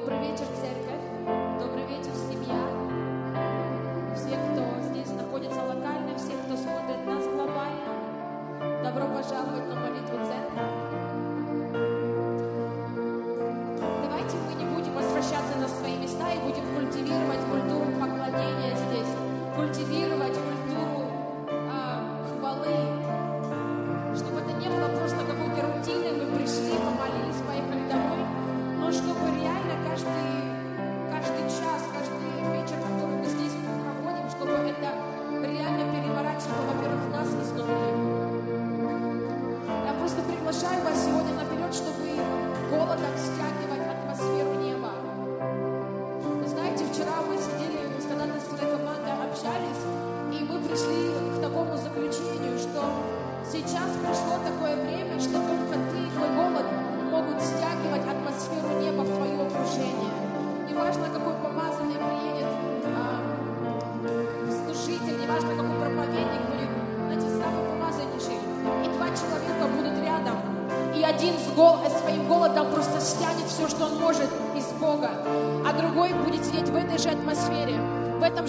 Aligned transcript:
Добрый 0.00 0.18
вечер, 0.20 0.46
церковь. 0.58 0.79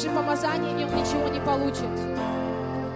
Же 0.01 0.09
помазании, 0.09 0.83
он 0.83 0.95
ничего 0.95 1.27
не 1.27 1.39
получит. 1.39 1.89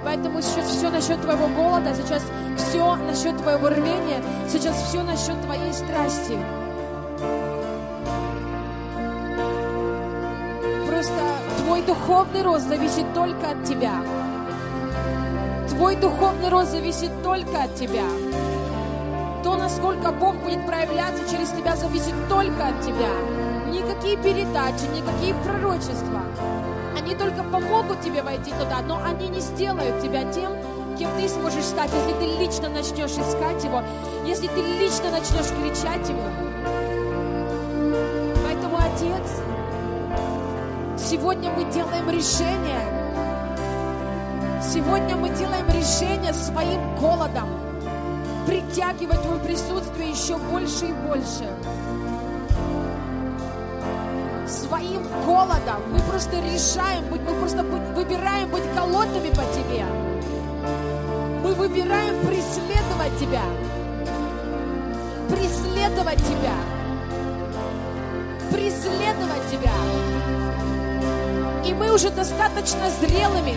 Поэтому 0.03 0.42
сейчас 0.42 0.67
все 0.67 0.89
насчет 0.89 1.22
твоего 1.22 1.48
голода, 1.48 1.94
сейчас 1.95 2.23
все 2.58 2.95
насчет 2.95 3.38
твоего 3.38 3.70
рвения, 3.70 4.23
сейчас 4.48 4.75
все 4.84 5.03
насчет 5.03 5.39
твоей 5.42 5.73
страсти. 5.73 6.38
Просто 10.88 11.22
твой 11.59 11.81
духовный 11.81 12.42
рост 12.44 12.67
зависит 12.67 13.14
только 13.14 13.52
от 13.52 13.64
тебя. 13.64 13.94
Твой 15.70 15.95
духовный 15.95 16.50
рост 16.50 16.72
зависит 16.72 17.11
только 17.23 17.64
от 17.64 17.76
тебя. 17.76 18.06
То, 19.44 19.58
насколько 19.58 20.11
Бог 20.11 20.36
будет 20.38 20.66
проявляться 20.66 21.23
через 21.30 21.50
тебя, 21.50 21.76
зависит 21.76 22.16
только 22.30 22.67
от 22.67 22.81
тебя. 22.81 23.09
Никакие 23.72 24.17
передачи, 24.17 24.86
никакие 24.95 25.33
пророчества. 25.44 26.22
Они 27.06 27.14
только 27.14 27.44
помогут 27.44 28.02
тебе 28.02 28.23
войти 28.23 28.50
туда, 28.50 28.81
но 28.81 29.00
они 29.06 29.28
не 29.28 29.39
сделают 29.39 30.02
тебя 30.02 30.23
тем, 30.31 30.53
кем 30.98 31.11
ты 31.22 31.30
сможешь 31.30 31.66
стать, 31.66 31.92
если 31.94 32.20
ты 32.20 32.25
лично 32.39 32.67
начнешь 32.67 33.11
искать 33.11 33.64
Его, 33.64 33.84
если 34.25 34.48
ты 34.48 34.59
лично 34.80 35.11
начнешь 35.11 35.52
кричать 35.61 36.09
Его. 36.09 36.23
Поэтому, 38.44 38.78
Отец, 38.78 39.39
сегодня 40.98 41.52
мы 41.52 41.71
делаем 41.71 42.10
решение, 42.10 42.82
сегодня 44.64 45.16
мы 45.16 45.30
делаем 45.30 45.67
решение 45.67 46.33
своим 46.33 46.95
голодом 46.95 47.49
притягивать 48.48 49.22
Твое 49.22 49.39
присутствие 49.42 50.10
еще 50.10 50.37
больше 50.37 50.87
и 50.87 50.93
больше 51.08 51.54
своим 54.95 55.26
голодом. 55.26 55.82
Мы 55.92 56.00
просто 56.00 56.39
решаем 56.39 57.06
быть, 57.10 57.22
мы 57.22 57.33
просто 57.36 57.64
выбираем 57.64 58.50
быть 58.50 58.64
голодными 58.73 59.30
по 59.30 59.44
Тебе. 59.54 59.86
Мы 61.44 61.54
выбираем 61.54 62.26
преследовать 62.26 63.17
Тебя. 63.20 63.44
Преследовать 65.30 66.17
Тебя. 66.17 66.55
Преследовать 68.52 69.52
Тебя. 69.52 69.73
И 71.66 71.73
мы 71.73 71.94
уже 71.94 72.10
достаточно 72.11 72.89
зрелыми, 73.02 73.55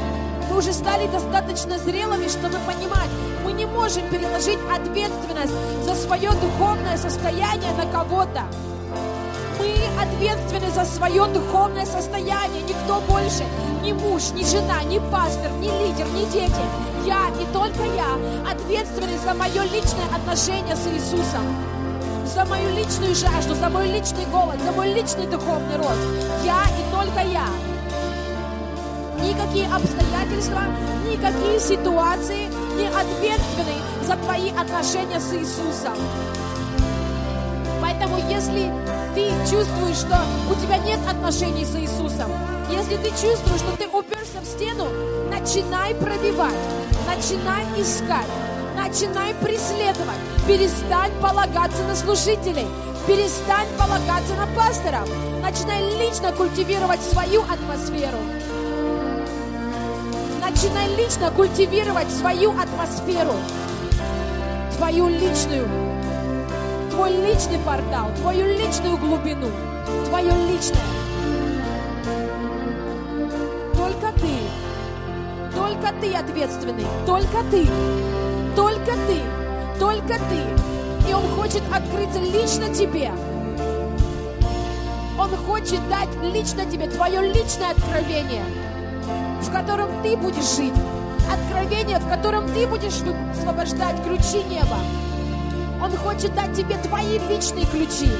мы 0.50 0.56
уже 0.56 0.72
стали 0.72 1.06
достаточно 1.09 1.78
зрелыми, 1.78 2.27
чтобы 2.28 2.56
понимать, 2.66 3.10
мы 3.44 3.53
не 3.53 3.66
можем 3.66 4.09
переложить 4.09 4.59
ответственность 4.75 5.53
за 5.84 5.94
свое 5.94 6.31
духовное 6.31 6.97
состояние 6.97 7.72
на 7.75 7.84
кого-то. 7.93 8.44
Мы 9.68 10.02
ответственны 10.02 10.70
за 10.70 10.84
свое 10.84 11.26
духовное 11.26 11.84
состояние. 11.84 12.62
Никто 12.62 13.00
больше, 13.08 13.44
ни 13.82 13.92
муж, 13.92 14.30
ни 14.32 14.42
жена, 14.42 14.82
ни 14.84 14.98
пастор, 15.10 15.50
ни 15.60 15.66
лидер, 15.66 16.06
ни 16.08 16.24
дети. 16.32 16.62
Я 17.04 17.28
и 17.40 17.44
только 17.52 17.82
я 17.84 18.50
ответственны 18.50 19.18
за 19.18 19.34
мое 19.34 19.62
личное 19.64 20.06
отношение 20.14 20.74
с 20.74 20.86
Иисусом. 20.86 21.44
За 22.24 22.44
мою 22.44 22.70
личную 22.74 23.14
жажду, 23.14 23.54
за 23.54 23.68
мой 23.68 23.88
личный 23.88 24.24
голод, 24.26 24.56
за 24.64 24.72
мой 24.72 24.92
личный 24.92 25.26
духовный 25.26 25.76
рост. 25.76 26.00
Я 26.44 26.62
и 26.64 26.90
только 26.90 27.28
я. 27.28 27.46
Никакие 29.22 29.66
обстоятельства, 29.66 30.62
никакие 31.10 31.58
ситуации 31.60 32.48
не 32.76 32.86
ответственны 32.86 33.74
за 34.06 34.16
твои 34.16 34.50
отношения 34.50 35.20
с 35.20 35.32
Иисусом. 35.34 35.96
Поэтому, 37.80 38.18
если 38.28 38.70
ты 39.18 39.30
чувствуешь, 39.50 39.96
что 39.96 40.16
у 40.48 40.54
тебя 40.54 40.78
нет 40.78 41.00
отношений 41.08 41.64
с 41.64 41.74
Иисусом, 41.74 42.30
если 42.70 42.96
ты 42.96 43.10
чувствуешь, 43.10 43.60
что 43.60 43.76
ты 43.76 43.88
уперся 43.88 44.40
в 44.40 44.44
стену, 44.44 44.86
начинай 45.28 45.94
пробивать, 45.94 46.54
начинай 47.06 47.64
искать, 47.76 48.28
начинай 48.76 49.34
преследовать, 49.34 50.20
перестань 50.46 51.10
полагаться 51.20 51.82
на 51.84 51.96
служителей, 51.96 52.66
перестань 53.08 53.66
полагаться 53.76 54.34
на 54.34 54.46
пасторов, 54.54 55.08
начинай 55.42 55.82
лично 55.98 56.32
культивировать 56.32 57.02
свою 57.02 57.42
атмосферу. 57.42 58.18
Начинай 60.40 60.94
лично 60.96 61.30
культивировать 61.32 62.10
свою 62.10 62.50
атмосферу, 62.52 63.34
твою 64.76 65.08
личную 65.08 65.88
твой 66.98 67.12
личный 67.12 67.60
портал, 67.60 68.10
твою 68.16 68.44
личную 68.59 68.98
глубину, 68.98 69.47
твое 70.09 70.32
личное. 70.50 70.82
Только 73.72 74.12
ты, 74.19 75.54
только 75.54 75.94
ты 76.00 76.12
ответственный, 76.12 76.86
только 77.06 77.38
ты, 77.53 77.69
только 78.56 78.92
ты, 79.06 79.78
только 79.78 80.14
ты. 80.14 81.09
И 81.09 81.14
Он 81.14 81.22
хочет 81.36 81.62
открыться 81.72 82.19
лично 82.19 82.75
тебе. 82.75 83.12
Он 85.16 85.30
хочет 85.47 85.88
дать 85.88 86.09
лично 86.34 86.66
тебе 86.66 86.88
твое 86.88 87.32
личное 87.32 87.70
откровение, 87.70 88.44
в 89.41 89.53
котором 89.53 90.03
ты 90.03 90.16
будешь 90.16 90.56
жить. 90.56 90.75
Откровение, 91.32 92.00
в 92.00 92.09
котором 92.09 92.48
ты 92.53 92.66
будешь 92.66 92.98
высвобождать 93.03 94.03
ключи 94.03 94.42
неба. 94.50 94.78
Он 95.80 95.92
хочет 95.97 96.34
дать 96.34 96.57
тебе 96.57 96.77
твои 96.78 97.19
личные 97.28 97.66
ключи, 97.66 98.10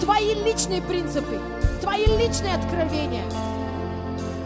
твои 0.00 0.34
личные 0.34 0.82
принципы, 0.82 1.40
твои 1.80 2.04
личные 2.04 2.54
откровения. 2.54 3.24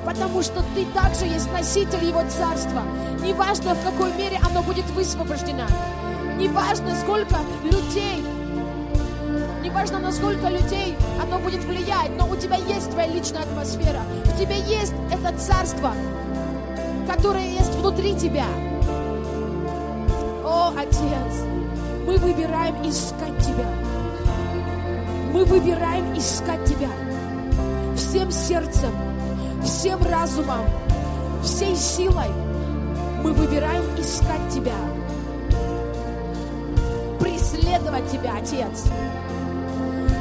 Потому 0.04 0.42
что 0.42 0.62
ты 0.74 0.84
также 0.94 1.24
есть 1.24 1.50
носитель 1.52 2.04
Его 2.04 2.22
Царства. 2.28 2.82
Неважно, 3.24 3.74
в 3.74 3.82
какой 3.82 4.12
мере 4.12 4.38
оно 4.48 4.62
будет 4.62 4.84
высвобождено. 4.90 5.66
Неважно, 6.38 6.94
сколько 7.00 7.36
людей, 7.64 8.22
неважно, 9.64 9.98
насколько 9.98 10.48
людей 10.48 10.96
оно 11.20 11.38
будет 11.38 11.64
влиять, 11.64 12.10
но 12.16 12.28
у 12.28 12.36
тебя 12.36 12.56
есть 12.56 12.90
твоя 12.90 13.08
личная 13.08 13.42
атмосфера. 13.42 14.02
У 14.26 14.38
тебя 14.38 14.56
есть 14.56 14.92
это 15.10 15.36
Царство, 15.38 15.92
которое 17.10 17.48
есть 17.48 17.74
внутри 17.74 18.14
тебя. 18.14 18.46
О, 20.44 20.72
Отец! 20.76 21.55
Мы 22.06 22.16
выбираем 22.18 22.88
искать 22.88 23.36
Тебя. 23.38 23.68
Мы 25.32 25.44
выбираем 25.44 26.16
искать 26.16 26.64
Тебя 26.64 26.88
всем 27.96 28.30
сердцем, 28.30 28.92
всем 29.64 30.00
разумом, 30.02 30.64
всей 31.42 31.74
силой. 31.74 32.28
Мы 33.22 33.32
выбираем 33.32 33.84
искать 33.98 34.48
Тебя. 34.50 34.76
Преследовать 37.18 38.10
Тебя, 38.10 38.36
Отец. 38.36 38.84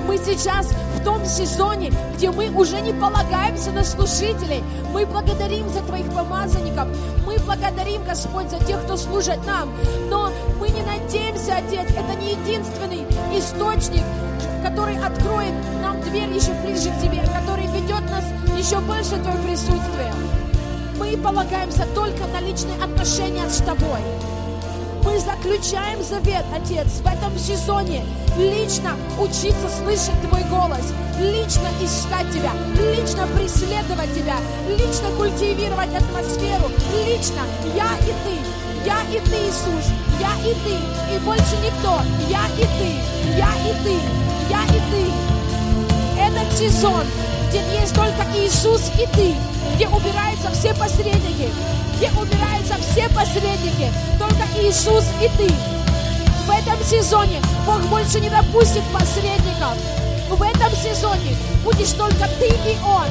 Мы 0.08 0.18
сейчас 0.18 0.68
в 0.68 1.04
том 1.04 1.26
сезоне, 1.26 1.92
где 2.16 2.30
мы 2.30 2.50
уже 2.50 2.80
не 2.80 2.94
полагаемся 2.94 3.72
на 3.72 3.84
служителей. 3.84 4.64
Мы 4.94 5.06
благодарим 5.06 5.68
за 5.70 5.82
Твоих 5.82 6.06
помазанников. 6.14 6.88
Мы 7.26 7.38
благодарим, 7.40 8.04
Господь, 8.04 8.50
за 8.52 8.60
тех, 8.60 8.84
кто 8.84 8.98
служит 8.98 9.44
нам. 9.48 9.74
Но 10.10 10.32
мы 10.60 10.70
не 10.70 10.84
надеемся, 10.84 11.56
Отец, 11.58 11.90
это 11.90 12.20
не 12.20 12.34
единственный 12.34 13.06
источник, 13.36 14.04
который 14.64 14.98
откроет 14.98 15.54
нам 15.82 16.00
дверь 16.02 16.30
еще 16.30 16.54
ближе 16.64 16.92
к 16.92 17.02
Тебе, 17.02 17.22
который 17.36 17.66
ведет 17.68 18.04
нас 18.12 18.26
еще 18.56 18.80
больше 18.82 19.18
Твое 19.18 19.38
присутствие. 19.48 20.14
Мы 21.00 21.18
полагаемся 21.18 21.86
только 21.96 22.26
на 22.28 22.42
личные 22.42 22.78
отношения 22.82 23.50
с 23.50 23.58
Тобой. 23.58 24.00
Заключаем 25.20 26.04
завет, 26.04 26.44
Отец, 26.54 27.00
в 27.00 27.08
этом 27.08 27.38
сезоне 27.40 28.04
лично 28.38 28.96
учиться 29.18 29.70
слышать 29.80 30.20
Твой 30.28 30.44
голос, 30.50 30.94
лично 31.20 31.70
искать 31.82 32.30
Тебя, 32.32 32.52
лично 32.78 33.26
преследовать 33.28 34.14
Тебя, 34.14 34.36
лично 34.68 35.10
культивировать 35.18 35.96
атмосферу, 35.96 36.70
лично 37.06 37.42
я 37.76 37.98
и 38.00 38.14
Ты, 38.26 38.86
я 38.86 39.02
и 39.10 39.20
Ты, 39.20 39.48
Иисус, 39.48 39.92
я 40.20 40.36
и 40.44 40.54
Ты, 40.54 41.16
и 41.16 41.20
больше 41.20 41.56
никто, 41.64 42.02
я 42.28 42.46
и 42.48 42.66
Ты, 42.78 43.38
я 43.38 43.54
и 43.56 43.74
Ты, 43.84 44.00
я 44.50 44.64
и 44.66 44.82
Ты. 44.92 45.12
Этот 46.20 46.52
сезон, 46.58 47.06
где 47.56 47.80
есть 47.80 47.96
только 47.96 48.24
Иисус 48.36 48.92
и 49.00 49.08
Ты, 49.16 49.34
где 49.76 49.88
убираются 49.88 50.52
все 50.52 50.74
посредники, 50.74 51.50
где 51.96 52.10
убираются 52.12 52.76
все 52.82 53.08
посредники, 53.10 53.92
только 54.20 54.44
Иисус 54.60 55.06
и 55.22 55.30
ты. 55.38 55.54
В 56.46 56.50
этом 56.50 56.84
сезоне 56.84 57.42
Бог 57.66 57.82
больше 57.84 58.20
не 58.20 58.30
допустит 58.30 58.84
посредников. 58.92 59.78
В 60.30 60.42
этом 60.42 60.72
сезоне 60.76 61.36
будешь 61.64 61.92
только 61.92 62.28
ты 62.40 62.48
и 62.48 62.78
Он. 62.86 63.08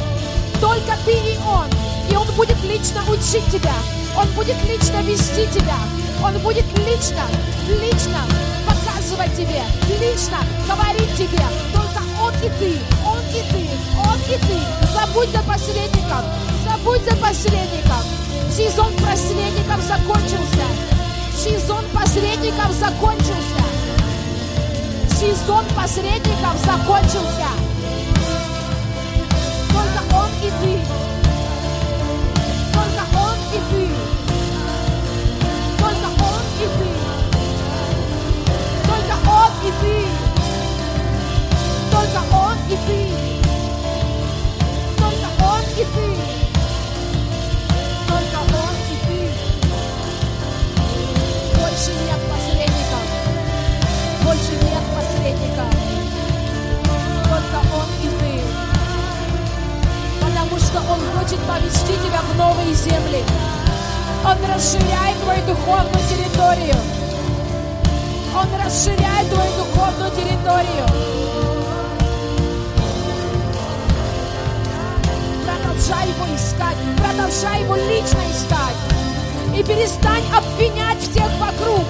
Только 0.60 0.94
ты 1.06 1.12
и 1.12 1.38
Он. 1.46 1.66
И 2.10 2.14
Он 2.14 2.26
будет 2.36 2.62
лично 2.64 3.02
учить 3.08 3.46
тебя. 3.50 3.74
Он 4.16 4.28
будет 4.32 4.56
лично 4.68 5.00
вести 5.02 5.46
тебя. 5.52 5.78
Он 6.22 6.36
будет 6.40 6.66
лично, 6.78 7.24
лично 7.68 8.20
показывать 8.66 9.34
тебе, 9.36 9.62
лично 10.00 10.38
говорить 10.68 11.16
тебе. 11.16 11.44
Только 11.72 12.02
Он 12.20 12.34
и 12.34 12.50
ты, 12.58 12.78
Он 13.04 13.20
и 13.30 13.42
ты, 13.52 13.63
Он 14.14 14.20
и 14.32 14.38
ты. 14.38 14.58
Забудь 14.92 15.30
за 15.30 15.42
посредников, 15.42 16.22
забудь 16.64 17.02
за 17.02 17.16
посредников. 17.16 18.04
Сезон 18.48 18.92
посредников 18.94 19.80
закончился. 19.82 20.66
Сезон 21.36 21.84
посредников 21.92 22.70
закончился. 22.78 23.64
Сезон 25.18 25.64
посредников 25.76 26.56
закончился. 26.64 27.48
Только 29.72 30.14
он 30.14 30.30
и 30.42 30.50
ты. 30.62 30.78
Только 32.72 33.04
он 33.18 33.38
и 33.52 33.60
ты. 33.70 33.84
Только 35.78 36.08
он 36.22 36.44
и 36.62 36.68
ты. 36.78 36.88
Только 38.86 39.16
он 39.28 39.52
и 39.64 39.72
ты. 39.80 39.96
Только 41.90 42.20
он 42.32 42.56
и 42.70 42.76
ты. 42.86 43.03
Только 45.76 45.88
он 48.54 48.74
и. 48.90 49.28
Больше 51.58 51.90
нет 52.06 52.20
посредников. 52.30 53.04
Больше 54.22 54.52
нет 54.52 54.84
посредников. 54.94 55.70
Только 57.24 57.58
Он 57.74 57.88
и 58.02 58.08
ты. 58.20 58.34
Потому 60.24 60.54
что 60.60 60.78
Он 60.78 61.00
хочет 61.18 61.40
повести 61.40 61.94
тебя 62.06 62.20
в 62.22 62.36
новые 62.36 62.74
земли. 62.74 63.24
Он 64.24 64.38
расширяет 64.48 65.18
твою 65.24 65.42
духовную 65.44 66.04
территорию. 66.08 66.76
Он 68.32 68.48
расширяет 68.64 69.28
твою 69.28 69.52
духовную 69.56 70.10
территорию. 70.12 71.23
Продолжай 75.84 76.08
его 76.08 76.24
искать. 76.34 76.76
Продолжай 76.96 77.60
его 77.60 77.76
лично 77.76 78.20
искать. 78.32 78.76
И 79.54 79.62
перестань 79.62 80.24
обвинять 80.34 80.98
всех 80.98 81.28
вокруг. 81.38 81.84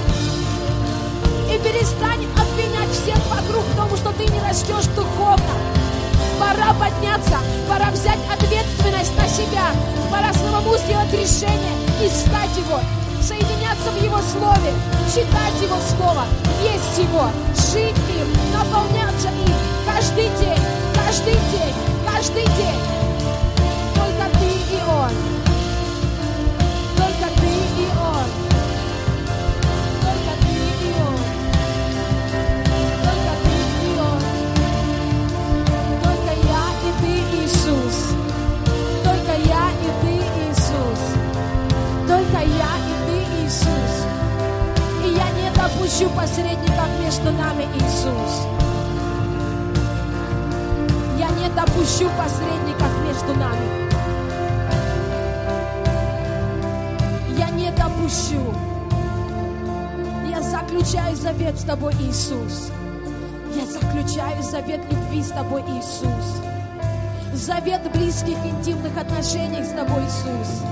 И 1.47 1.59
перестань 1.59 2.27
обвинять 2.35 2.91
всех 2.91 3.19
вокруг, 3.31 3.63
потому 3.77 3.97
что 3.97 4.11
ты 4.11 4.25
не 4.25 4.41
растешь 4.41 4.91
духовно. 4.97 5.55
Пора 6.41 6.75
подняться, 6.75 7.39
пора 7.69 7.93
взять 7.93 8.19
ответственность 8.33 9.17
на 9.17 9.29
себя, 9.29 9.71
пора 10.11 10.33
самому 10.33 10.77
сделать 10.77 11.13
решение, 11.13 11.75
искать 12.03 12.51
Его, 12.57 12.81
соединяться 13.23 13.93
в 13.93 14.03
Его 14.03 14.19
Слове, 14.19 14.75
читать 15.07 15.55
Его 15.63 15.79
Слово, 15.95 16.25
есть 16.65 16.99
Его, 16.99 17.31
жить 17.71 17.95
им, 18.11 18.27
наполняться 18.53 19.29
им 19.29 19.55
каждый 19.87 20.31
день, 20.41 20.65
каждый 20.97 21.35
день, 21.35 21.75
каждый 22.05 22.45
день. 22.57 22.94
Допущу 46.05 46.11
посредников 46.11 46.89
между 47.03 47.33
нами, 47.33 47.67
Иисус. 47.75 48.47
Я 51.19 51.29
не 51.31 51.49
допущу 51.55 52.11
посредников 52.17 52.91
между 53.07 53.35
нами. 53.39 53.89
Я 57.39 57.51
не 57.51 57.71
допущу. 57.71 58.55
Я 60.29 60.43
заключаю 60.43 61.17
завет 61.17 61.59
с 61.59 61.65
тобой, 61.65 61.95
Иисус. 62.01 62.71
Я 63.55 63.67
заключаю 63.67 64.43
завет 64.43 64.81
любви 64.91 65.23
с 65.23 65.29
тобой, 65.29 65.63
Иисус. 65.63 66.43
Завет 67.35 67.81
близких, 67.93 68.37
интимных 68.45 68.97
отношений 68.97 69.65
с 69.65 69.71
тобой, 69.71 70.05
Иисус 70.05 70.63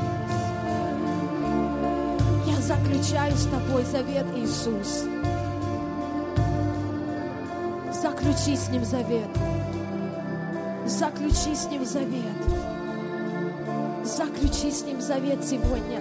заключаю 2.62 3.36
с 3.36 3.46
тобой 3.46 3.84
завет, 3.84 4.26
Иисус. 4.36 5.11
Заключи 8.32 8.56
с 8.56 8.68
ним 8.70 8.84
завет. 8.86 9.28
Заключи 10.86 11.54
с 11.54 11.66
ним 11.66 11.84
завет. 11.84 12.22
Заключи 14.04 14.70
с 14.70 14.82
ним 14.84 15.02
завет 15.02 15.44
сегодня. 15.44 16.00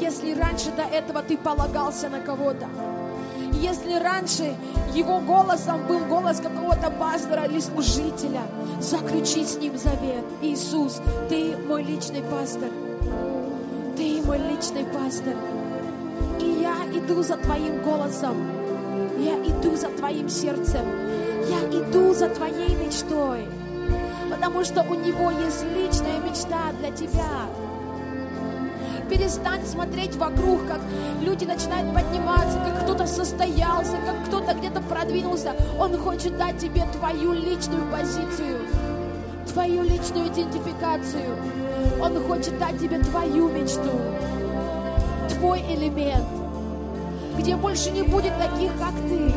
Если 0.00 0.34
раньше 0.34 0.72
до 0.72 0.82
этого 0.82 1.22
ты 1.22 1.38
полагался 1.38 2.08
на 2.08 2.18
кого-то, 2.18 2.66
если 3.52 3.94
раньше 3.94 4.56
его 4.92 5.20
голосом 5.20 5.86
был 5.86 6.00
голос 6.00 6.40
какого-то 6.40 6.90
пастора 6.90 7.44
или 7.44 7.60
служителя, 7.60 8.42
заключи 8.80 9.44
с 9.44 9.56
ним 9.56 9.78
завет. 9.78 10.24
Иисус, 10.42 11.00
ты 11.28 11.56
мой 11.56 11.84
личный 11.84 12.22
пастор. 12.22 12.70
Ты 13.96 14.20
мой 14.24 14.38
личный 14.38 14.84
пастор. 14.84 15.36
И 16.40 16.60
я 16.60 16.74
иду 16.92 17.22
за 17.22 17.36
Твоим 17.36 17.82
голосом. 17.82 18.63
Я 19.24 19.36
иду 19.36 19.74
за 19.74 19.88
Твоим 19.88 20.28
сердцем. 20.28 20.84
Я 21.48 21.60
иду 21.70 22.12
за 22.12 22.28
Твоей 22.28 22.76
мечтой. 22.76 23.46
Потому 24.30 24.62
что 24.64 24.82
у 24.82 24.94
Него 24.94 25.30
есть 25.30 25.64
личная 25.64 26.20
мечта 26.20 26.72
для 26.78 26.90
Тебя. 26.90 27.48
Перестань 29.08 29.64
смотреть 29.66 30.14
вокруг, 30.16 30.66
как 30.66 30.80
люди 31.22 31.46
начинают 31.46 31.94
подниматься, 31.94 32.58
как 32.58 32.84
кто-то 32.84 33.06
состоялся, 33.06 33.96
как 34.04 34.26
кто-то 34.26 34.54
где-то 34.54 34.82
продвинулся. 34.82 35.54
Он 35.78 35.96
хочет 35.96 36.36
дать 36.36 36.58
тебе 36.58 36.84
твою 36.92 37.32
личную 37.32 37.90
позицию, 37.90 38.58
твою 39.52 39.82
личную 39.84 40.28
идентификацию. 40.28 41.34
Он 42.02 42.22
хочет 42.24 42.58
дать 42.58 42.78
тебе 42.78 42.98
твою 42.98 43.48
мечту, 43.48 43.90
твой 45.30 45.60
элемент, 45.60 46.43
где 47.44 47.56
больше 47.56 47.90
не 47.90 48.00
будет 48.00 48.32
таких, 48.38 48.72
как 48.78 48.94
ты. 49.06 49.34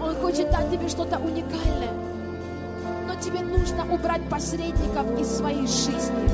Он 0.00 0.14
хочет 0.22 0.48
дать 0.52 0.70
тебе 0.70 0.88
что-то 0.88 1.18
уникальное, 1.18 1.90
но 3.08 3.14
тебе 3.20 3.40
нужно 3.40 3.92
убрать 3.92 4.22
посредников 4.30 5.18
из 5.18 5.36
своей 5.36 5.66
жизни. 5.66 6.30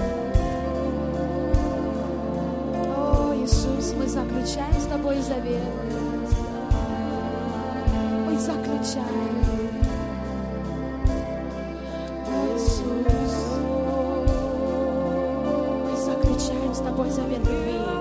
О, 2.95 3.33
Иисус, 3.35 3.95
мы 3.99 4.07
заключаем 4.07 4.79
с 4.79 4.85
тобой 4.85 5.17
завет. 5.23 5.63
Мы 8.27 8.39
заключаем. 8.39 9.41
Иисус, 12.55 12.83
мы 15.83 15.97
заключаем 15.97 16.75
с 16.75 16.79
тобой 16.81 17.09
завет 17.09 17.39
любви. 17.39 17.96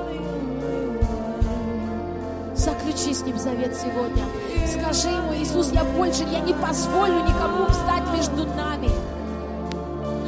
Заключи 3.05 3.21
с 3.21 3.23
ним 3.23 3.37
завет 3.37 3.75
сегодня. 3.75 4.23
Скажи 4.65 5.09
ему, 5.09 5.35
Иисус, 5.35 5.71
я 5.71 5.83
больше, 5.83 6.23
я 6.23 6.39
не 6.39 6.53
позволю 6.53 7.19
никому 7.19 7.67
встать 7.67 8.03
между 8.11 8.47
нами. 8.55 8.89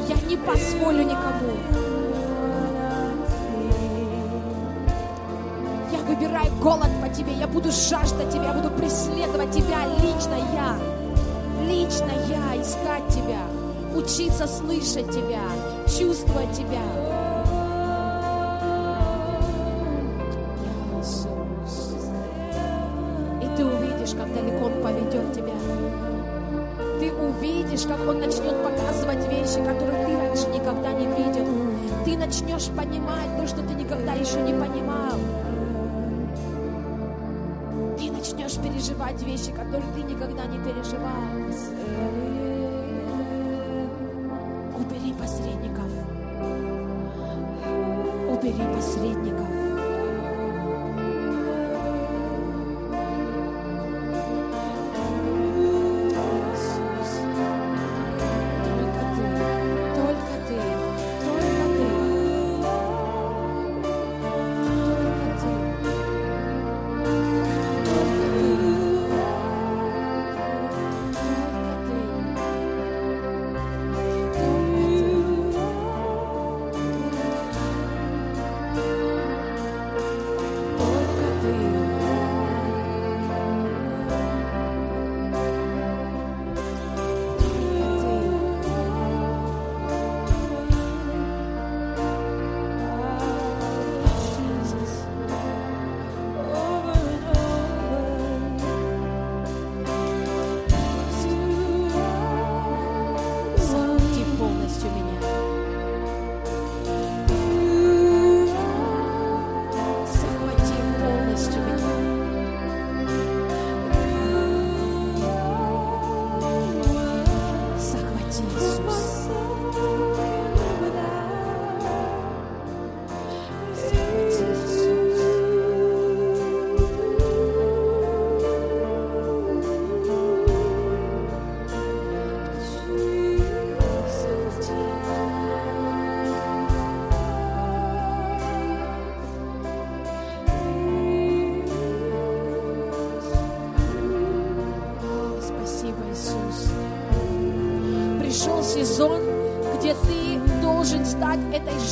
Я 0.07 0.15
не 0.29 0.38
позволю 0.38 1.03
никому. 1.03 1.57
Я 5.91 6.00
выбираю 6.07 6.53
голод 6.62 6.89
по 7.01 7.10
тебе, 7.10 7.34
я 7.34 7.48
буду 7.48 7.72
жаждать 7.72 8.29
тебя, 8.29 8.50
я 8.50 8.53
буду 8.53 8.69
преследовать 8.69 9.51
тебя, 9.51 9.79
лично 10.03 10.36
я. 10.53 10.77
Лично 11.63 12.12
я 12.29 12.62
искать 12.62 13.07
тебя, 13.10 13.41
учиться 13.96 14.46
слышать 14.46 15.10
тебя, 15.10 15.41
чувствовать 15.88 16.51
тебя. 16.55 17.06
Переживать 38.97 39.23
вещи, 39.23 39.51
которые 39.51 39.93
ты 39.93 40.01
никогда 40.01 40.45
не 40.45 40.57
переживал. 40.59 41.11
Убери 44.75 45.13
посредников. 45.13 45.91
Убери 48.29 48.75
посредников. 48.75 49.56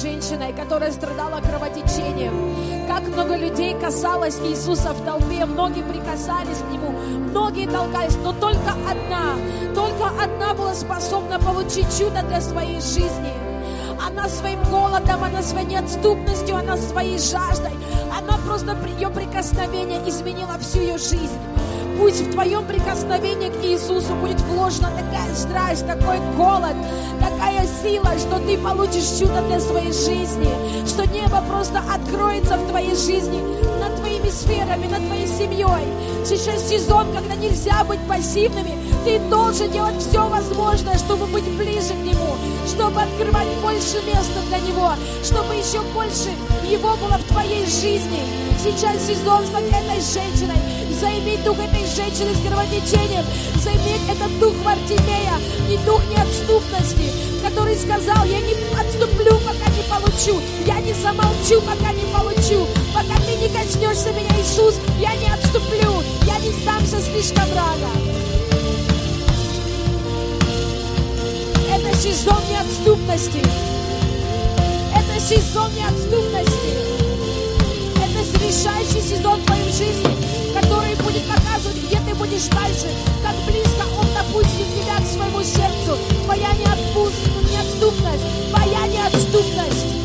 Женщиной, 0.05 0.53
которая 0.53 0.91
страдала 0.91 1.41
кровотечением. 1.41 2.87
Как 2.87 3.07
много 3.07 3.35
людей 3.35 3.73
касалось 3.73 4.37
Иисуса 4.39 4.93
в 4.93 5.03
толпе, 5.03 5.45
многие 5.45 5.81
прикасались 5.81 6.59
к 6.59 6.71
Нему, 6.71 6.91
многие 7.31 7.67
толкались, 7.67 8.15
но 8.23 8.31
только 8.33 8.71
одна, 8.87 9.33
только 9.73 10.05
одна 10.23 10.53
была 10.53 10.75
способна 10.75 11.39
получить 11.39 11.87
чудо 11.97 12.21
для 12.21 12.39
своей 12.39 12.79
жизни. 12.81 13.33
Она 14.07 14.29
своим 14.29 14.61
голодом, 14.65 15.23
она 15.23 15.41
своей 15.41 15.65
неотступностью, 15.65 16.55
она 16.55 16.77
своей 16.77 17.17
жаждой, 17.17 17.73
она 18.15 18.37
просто 18.45 18.77
ее 18.99 19.09
прикосновение 19.09 20.07
изменила 20.07 20.59
всю 20.59 20.81
ее 20.81 20.99
жизнь. 20.99 21.39
Пусть 21.97 22.21
в 22.21 22.31
твоем 22.31 22.63
прикосновении 22.67 23.49
к 23.49 23.65
Иисусу 23.65 24.13
будет 24.15 24.39
вложена 24.41 24.91
такая 24.91 25.33
страсть, 25.33 25.87
такой 25.87 26.19
голод, 26.35 26.75
сила, 27.67 28.11
что 28.17 28.39
ты 28.39 28.57
получишь 28.57 29.19
чудо 29.19 29.41
для 29.47 29.59
своей 29.59 29.91
жизни, 29.91 30.49
что 30.87 31.05
небо 31.07 31.43
просто 31.49 31.79
откроется 31.79 32.57
в 32.57 32.67
твоей 32.69 32.95
жизни, 32.95 33.41
над 33.79 33.95
твоими 33.97 34.29
сферами, 34.29 34.87
над 34.87 35.05
твоей 35.05 35.27
семьей. 35.27 35.85
Сейчас 36.25 36.69
сезон, 36.69 37.13
когда 37.13 37.35
нельзя 37.35 37.83
быть 37.83 37.99
пассивными, 38.07 38.75
ты 39.03 39.19
должен 39.29 39.71
делать 39.71 39.99
все 39.99 40.27
возможное, 40.27 40.97
чтобы 40.97 41.27
быть 41.27 41.47
ближе 41.57 41.93
к 41.93 42.03
Нему, 42.03 42.35
чтобы 42.67 43.01
открывать 43.01 43.47
больше 43.61 44.01
места 44.05 44.41
для 44.49 44.59
Него, 44.59 44.93
чтобы 45.23 45.55
еще 45.55 45.81
больше 45.93 46.29
Его 46.67 46.95
было 46.97 47.17
в 47.17 47.23
твоей 47.25 47.65
жизни. 47.65 48.23
Сейчас 48.63 49.05
сезон 49.05 49.45
стать 49.45 49.67
этой 49.67 50.01
женщиной, 50.01 50.57
заиметь 50.99 51.43
дух 51.43 51.57
этой 51.59 51.85
женщины 51.85 52.33
с 52.33 52.47
кровотечением, 52.47 53.25
заиметь 53.61 54.01
этот 54.09 54.39
дух 54.39 54.53
Вартимея 54.63 55.37
и 55.69 55.77
дух 55.85 56.01
неотступности, 56.09 57.11
который 57.43 57.75
сказал, 57.75 58.23
я 58.25 58.39
не 58.39 58.53
отступлю, 58.79 59.37
пока 59.39 59.69
не 59.71 59.83
получу, 59.89 60.41
я 60.65 60.79
не 60.79 60.93
замолчу, 60.93 61.61
пока 61.61 61.91
не 61.91 62.05
получу, 62.13 62.67
пока 62.93 63.15
ты 63.21 63.35
не 63.35 63.49
коснешься 63.49 64.11
меня, 64.11 64.29
Иисус, 64.39 64.75
я 64.99 65.13
не 65.15 65.27
отступлю, 65.31 66.01
я 66.25 66.39
не 66.39 66.51
сдамся 66.61 67.01
слишком 67.01 67.45
рано. 67.53 67.89
Это 71.71 71.97
сезон 71.97 72.39
неотступности. 72.49 73.41
Это 74.95 75.19
сезон 75.19 75.69
неотступности. 75.75 76.94
Решающий 78.45 79.01
сезон 79.01 79.41
в 79.41 79.45
твоей 79.47 79.71
жизни, 79.71 80.07
который 80.53 80.93
будет 80.97 81.23
показывать, 81.27 81.77
где 81.87 81.97
ты 81.97 82.13
будешь 82.13 82.45
дальше, 82.45 82.87
как 83.23 83.35
близко 83.47 83.83
Он 83.97 84.05
допустит 84.13 84.67
тебя 84.75 84.97
к 84.97 85.07
своему 85.07 85.41
сердцу. 85.41 85.97
Твоя 86.25 86.49
неотпуск- 86.51 87.51
неотступность, 87.51 88.23
твоя 88.51 88.85
неотступность. 88.85 90.04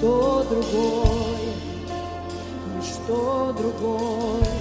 Ничто 0.00 0.46
другое, 0.48 1.54
ничто 2.76 3.52
другое, 3.58 4.54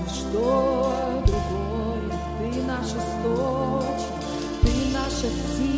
ничто 0.00 1.22
другой. 1.26 2.00
Ты 2.38 2.62
наша 2.62 2.96
источник, 2.96 4.22
ты 4.62 4.72
наша 4.94 5.28
сила. 5.58 5.73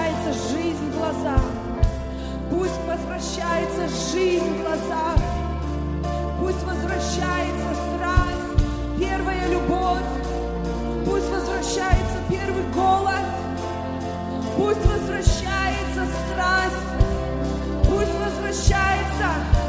Возвращается 0.00 0.32
жизнь 0.54 0.90
в 0.90 0.98
глаза, 0.98 1.38
пусть 2.50 2.80
возвращается 2.86 3.88
жизнь 4.12 4.44
в 4.44 4.60
глазах, 4.62 5.16
пусть 6.40 6.62
возвращается 6.62 7.68
страсть, 7.74 8.64
первая 8.98 9.48
любовь, 9.48 10.10
пусть 11.04 11.28
возвращается 11.30 12.16
первый 12.28 12.64
голод, 12.74 13.24
пусть 14.56 14.84
возвращается 14.86 16.06
страсть, 16.26 16.86
пусть 17.84 18.14
возвращается 18.14 19.59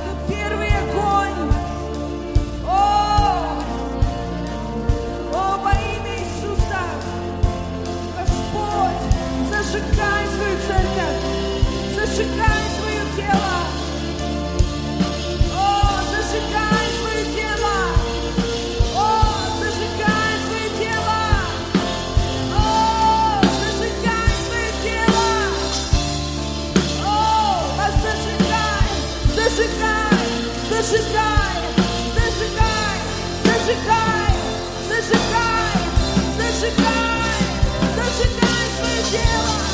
зажигай 9.71 10.25
свою 10.35 10.57
церковь, 10.67 11.21
зажигай 11.95 12.63
свое 12.77 13.03
тело. 13.15 13.57
О, 15.53 16.01
зажигай 16.11 16.87
свое 16.99 17.23
тело. 17.35 17.77
О, 18.95 19.09
зажигай 19.59 20.33
свое 20.47 20.69
тело. 20.77 21.21
О, 22.53 23.41
зажигай 23.61 24.33
свое 24.45 24.71
тело. 24.83 25.29
О, 27.05 27.63
зажигай, 28.03 28.89
зажигай, 29.35 30.27
зажигай, 30.69 31.55
зажигай, 32.15 32.97
зажигай, 33.45 34.33
зажигай, 34.89 35.79
зажигай, 36.37 37.10
зажигай 39.11 39.70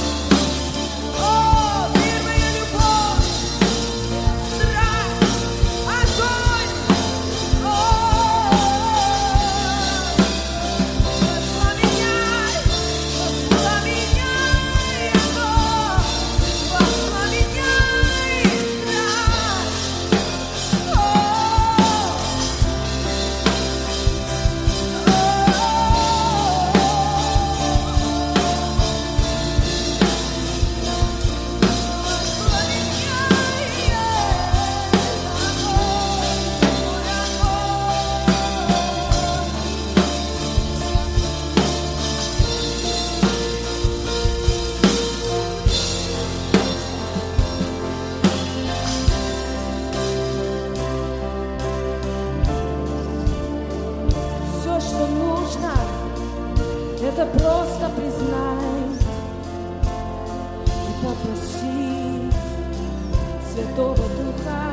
просто 57.38 57.89
признать 57.95 59.02
и 60.88 61.06
попросить 61.06 62.34
Святого 63.52 63.95
Духа. 63.95 64.63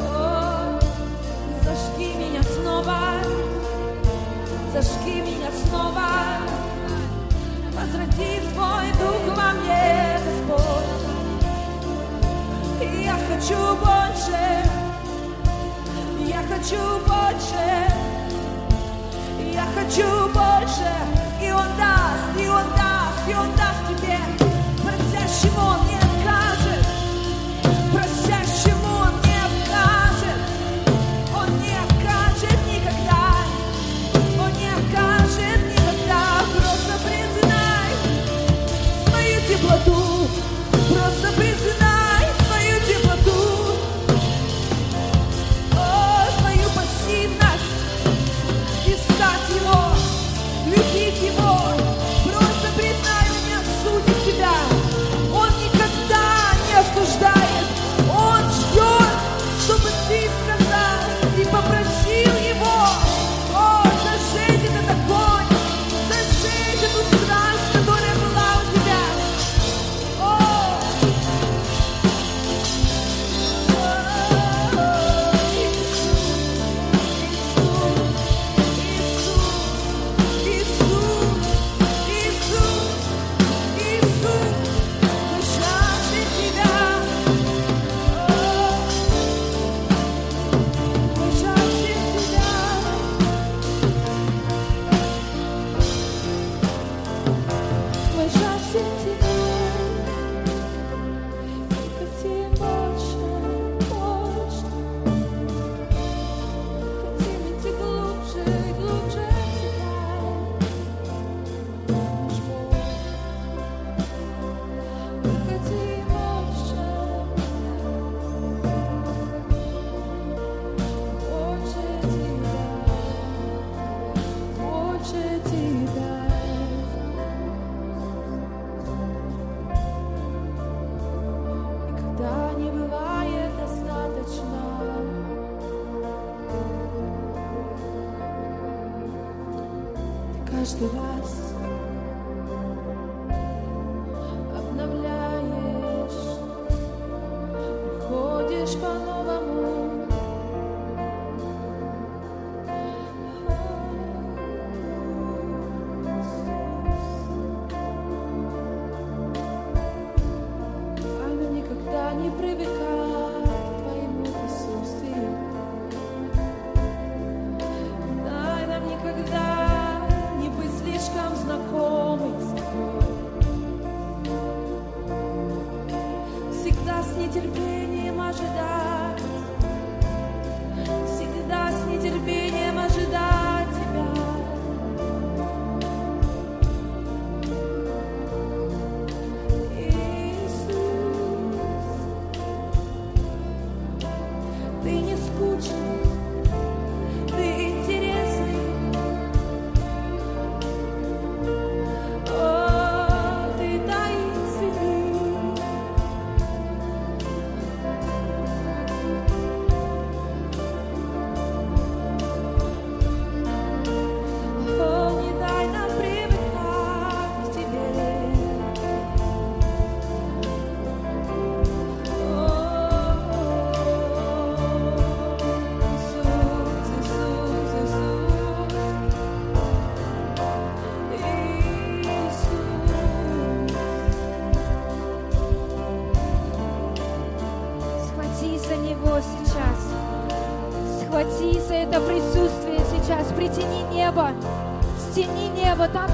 О, 0.00 0.80
зажги 1.64 2.14
меня 2.14 2.42
снова, 2.42 3.00
зажги 4.72 5.20
меня 5.20 5.50
снова, 5.66 6.10
возврати 7.72 8.40
твой 8.52 8.86
Дух 8.98 9.36
во 9.36 9.52
мне, 9.52 10.18
Господь. 10.24 10.90
Я 13.04 13.16
хочу 13.28 13.76
больше. 13.76 14.70
Я 16.26 16.42
хочу 16.42 16.76
больше, 17.06 17.99
хочу 19.74 20.28
больше, 20.28 20.90
и 21.42 21.50
Он 21.52 21.66
даст, 21.78 22.38
и 22.38 22.48
Он 22.48 22.64
даст, 22.76 23.28
и 23.28 23.34
Он 23.34 23.50
даст 23.56 23.80
тебе. 23.88 24.18
Просящему 24.82 25.60
Он 25.60 25.89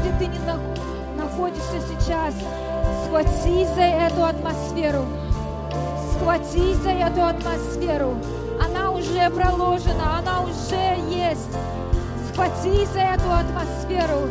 где 0.07 0.19
ты 0.19 0.27
не 0.27 0.39
находишься 1.17 1.81
сейчас. 1.89 2.35
Схватись 3.05 3.69
за 3.75 3.83
эту 3.83 4.25
атмосферу. 4.25 5.05
Схватись 6.13 6.77
за 6.79 6.91
эту 6.91 7.25
атмосферу. 7.25 8.15
Она 8.63 8.91
уже 8.91 9.31
проложена, 9.31 10.19
она 10.19 10.43
уже 10.43 11.01
есть. 11.11 11.51
Схватись 12.31 12.89
за 12.91 13.01
эту 13.01 13.31
атмосферу. 13.31 14.29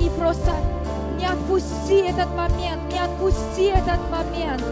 И 0.00 0.08
просто 0.18 0.52
не 1.18 1.26
отпусти 1.26 1.96
этот 1.96 2.34
момент, 2.34 2.80
не 2.90 2.98
отпусти 2.98 3.64
этот 3.64 4.00
момент. 4.10 4.64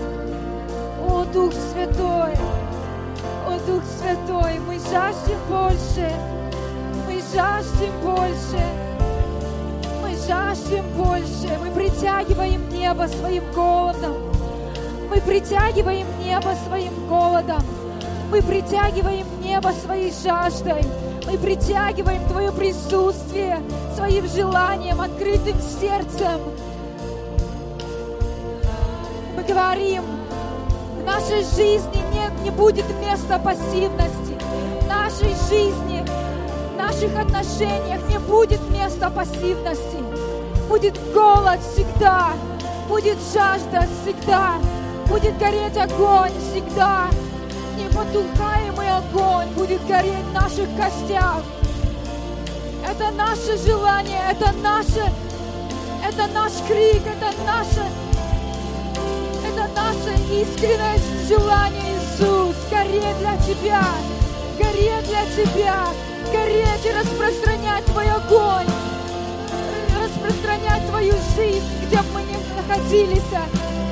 О, 1.07 1.25
Дух 1.33 1.53
Святой, 1.53 2.35
о, 3.47 3.59
Дух 3.67 3.83
Святой, 3.99 4.59
мы 4.67 4.79
жаждем 4.79 5.39
больше, 5.49 6.11
мы 7.07 7.21
жаждем 7.35 7.93
больше, 8.03 8.88
жаждем 10.29 10.85
больше, 10.95 11.59
мы 11.59 11.71
притягиваем 11.71 12.69
небо 12.69 13.09
своим 13.09 13.43
голодом, 13.55 14.15
мы 15.09 15.21
притягиваем 15.23 16.07
небо 16.23 16.51
своим 16.67 16.93
голодом, 17.09 17.63
мы 18.31 18.43
притягиваем 18.43 19.27
небо 19.41 19.73
своей 19.83 20.13
жаждой, 20.13 20.85
мы 21.27 21.39
притягиваем 21.39 22.29
Твое 22.29 22.53
присутствие 22.53 23.63
своим 23.97 24.29
желанием, 24.29 25.01
открытым 25.01 25.57
сердцем. 25.81 26.41
Мы 29.35 29.43
говорим, 29.45 30.03
в 31.01 31.05
нашей 31.07 31.43
жизни 31.57 32.03
нет, 32.13 32.33
не 32.43 32.51
будет 32.51 32.85
места 33.01 33.39
пассивности. 33.39 34.39
В 34.83 34.89
нашей 34.89 35.35
жизни, 35.49 36.05
в 36.75 36.77
наших 36.77 37.19
отношениях 37.19 38.01
не 38.11 38.19
будет 38.19 38.61
места 38.71 39.09
пассивности. 39.09 40.08
Будет 40.79 41.13
голод 41.13 41.59
всегда, 41.61 42.35
будет 42.89 43.19
жажда 43.35 43.85
всегда, 44.01 44.59
будет 45.09 45.37
гореть 45.37 45.77
огонь 45.77 46.31
всегда. 46.39 47.09
Непотухаемый 47.77 48.89
огонь 48.89 49.49
будет 49.57 49.85
гореть 49.89 50.23
в 50.31 50.33
наших 50.35 50.69
костях. 50.77 51.43
Это 52.89 53.11
наше 53.11 53.59
желание, 53.67 54.21
это 54.31 54.53
наше, 54.63 55.03
это 56.07 56.33
наш 56.33 56.53
крик, 56.69 57.03
это 57.05 57.37
наше, 57.45 57.83
это 59.49 59.69
наша 59.75 60.13
искренность 60.33 61.27
желание, 61.27 61.97
Иисус, 61.97 62.55
гореть 62.71 63.19
для 63.19 63.37
Тебя, 63.39 63.83
гореть 64.57 65.09
для 65.09 65.45
Тебя, 65.45 65.87
гореть 66.31 66.87
и 66.87 66.93
распространять 66.93 67.85
Твой 67.87 68.09
огонь, 68.13 68.67
распространять 70.29 70.87
Твою 70.89 71.13
жизнь, 71.37 71.65
где 71.87 71.97
бы 71.97 72.05
мы 72.15 72.23
ни 72.23 72.37
находились. 72.57 73.23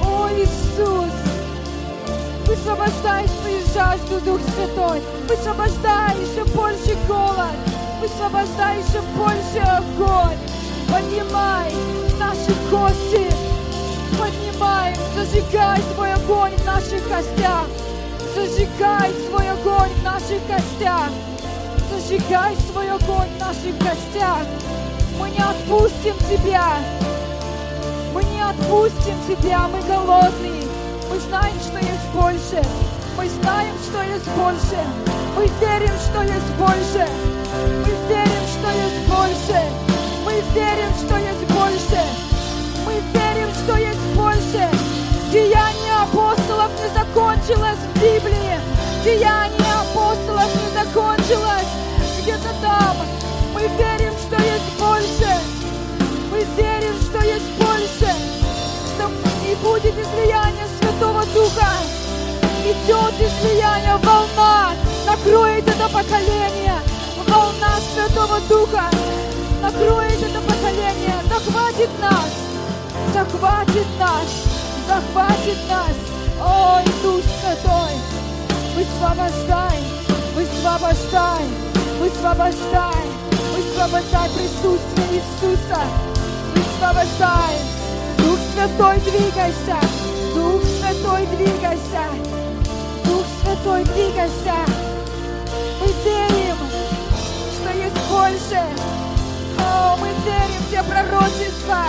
О, 0.03 0.28
Иисус, 0.30 1.12
высвобождай 2.47 3.26
свою 3.41 3.61
жажду, 3.74 4.20
Дух 4.20 4.41
Святой, 4.55 5.01
высвобождай 5.28 6.14
еще 6.20 6.45
больше 6.55 6.97
голод, 7.09 7.57
высвобождай 8.01 8.78
еще 8.78 9.01
больше 9.16 9.61
огонь, 9.66 10.37
поднимай 10.89 11.72
наши 12.18 12.55
кости, 12.70 13.26
поднимай, 14.18 14.95
зажигай 15.14 15.80
свой 15.95 16.12
огонь 16.12 16.53
в 16.57 16.64
наших 16.64 17.03
костях, 17.09 17.66
Зажигай 18.34 19.11
свой 19.28 19.49
огонь 19.49 19.89
в 19.89 20.03
наших 20.03 20.47
костях. 20.47 21.09
Зажигай 21.91 22.55
свой 22.70 22.91
огонь 22.91 23.28
в 23.34 23.41
наших 23.41 23.78
костях. 23.78 24.45
Мы 25.18 25.30
не 25.30 25.38
отпустим 25.42 26.14
Тебя. 26.28 26.74
Мы 28.12 28.22
не 28.24 28.40
отпустим 28.42 29.16
Тебя. 29.26 29.68
Мы 29.68 29.80
голодные. 29.82 30.64
Мы 31.10 31.18
знаем, 31.20 31.58
что 31.60 31.78
есть 31.78 32.08
больше. 32.14 32.62
Мы 33.16 33.28
знаем, 33.28 33.74
что 33.88 34.02
есть 34.02 34.28
больше. 34.36 34.78
Мы 35.36 35.46
верим, 35.60 35.94
что 35.98 36.22
есть 36.22 36.52
больше. 36.58 37.08
Мы 37.84 37.90
верим, 38.08 38.44
что 38.52 38.70
есть 38.70 39.08
больше. 39.08 39.62
Мы 40.24 40.42
верим, 40.54 40.90
что 40.96 41.16
есть 41.16 41.46
больше. 41.48 42.02
Мы 42.84 42.94
верим, 43.12 43.48
что 43.64 43.76
есть 43.76 44.06
больше. 44.14 44.68
Деяние 45.32 45.94
апостолов 46.02 46.70
не 46.80 46.88
закончилось 46.94 47.78
в 47.78 47.98
Библии. 47.98 48.58
Деяние 49.04 49.72
апостолов 49.80 50.50
не 50.54 50.70
закончилось 50.72 51.68
где-то 52.22 52.50
там. 52.60 52.96
Мы 53.54 53.62
верим, 53.78 54.12
больше. 54.78 55.30
Мы 56.30 56.44
верим, 56.56 56.94
что 57.00 57.24
есть 57.24 57.50
больше. 57.58 58.12
Что 58.94 59.10
не 59.46 59.54
будет 59.56 59.94
излияния 59.94 60.66
Святого 60.78 61.24
Духа. 61.34 61.68
Идет 62.64 63.14
излияние, 63.20 63.96
волна 63.96 64.72
накроет 65.06 65.66
это 65.68 65.88
поколение. 65.88 66.80
Волна 67.28 67.78
Святого 67.94 68.40
Духа 68.48 68.90
накроет 69.62 70.22
это 70.22 70.40
поколение. 70.40 71.16
Захватит 71.28 71.90
нас. 72.00 72.30
Захватит 73.12 73.86
нас 73.98 74.56
захватит 74.86 75.58
нас. 75.68 75.96
Ой, 76.40 76.84
Дух 77.02 77.22
Святой, 77.40 77.94
высвобождай, 78.74 79.78
высвобождай, 80.34 81.44
высвобождай, 82.00 83.05
высвобождай 83.76 84.30
присутствие 84.30 85.20
Иисуса, 85.20 85.80
высвобождай. 86.54 87.56
Дух 88.18 88.38
Святой, 88.54 88.98
двигайся, 89.00 89.78
Дух 90.34 90.62
Святой, 90.64 91.26
двигайся, 91.26 92.04
Дух 93.04 93.26
Святой, 93.42 93.84
двигайся. 93.84 94.54
Мы 95.80 95.86
верим, 96.04 96.56
что 97.52 97.70
есть 97.76 98.10
больше. 98.10 98.62
О, 99.58 99.96
мы 99.96 100.08
верим 100.24 100.62
в 100.62 100.70
те 100.70 100.82
пророчества, 100.82 101.84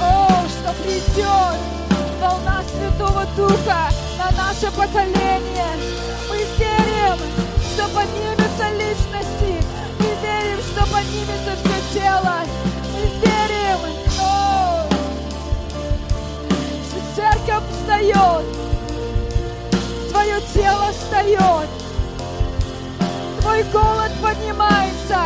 о, 0.00 0.28
что 0.48 0.72
придет 0.82 1.56
волна 2.20 2.62
Святого 2.76 3.24
Духа 3.36 3.90
на 4.18 4.30
наше 4.36 4.72
поколение. 4.72 5.72
Мы 6.28 6.38
верим, 6.58 7.16
что 7.74 7.84
поднимется 7.94 8.70
личности. 8.72 9.51
Что 10.72 10.86
поднимется 10.86 11.54
все 11.62 12.00
тело. 12.00 12.36
Мы 12.94 13.00
верим, 13.20 13.80
о, 14.18 14.86
что 16.88 17.14
церковь 17.14 17.64
встает. 17.70 18.44
Твое 20.10 20.40
тело 20.54 20.86
встает. 20.92 21.68
Твой 23.40 23.62
голод 23.64 24.12
поднимается. 24.22 25.20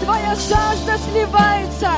Твоя 0.00 0.34
жажда 0.36 0.96
сливается. 1.10 1.90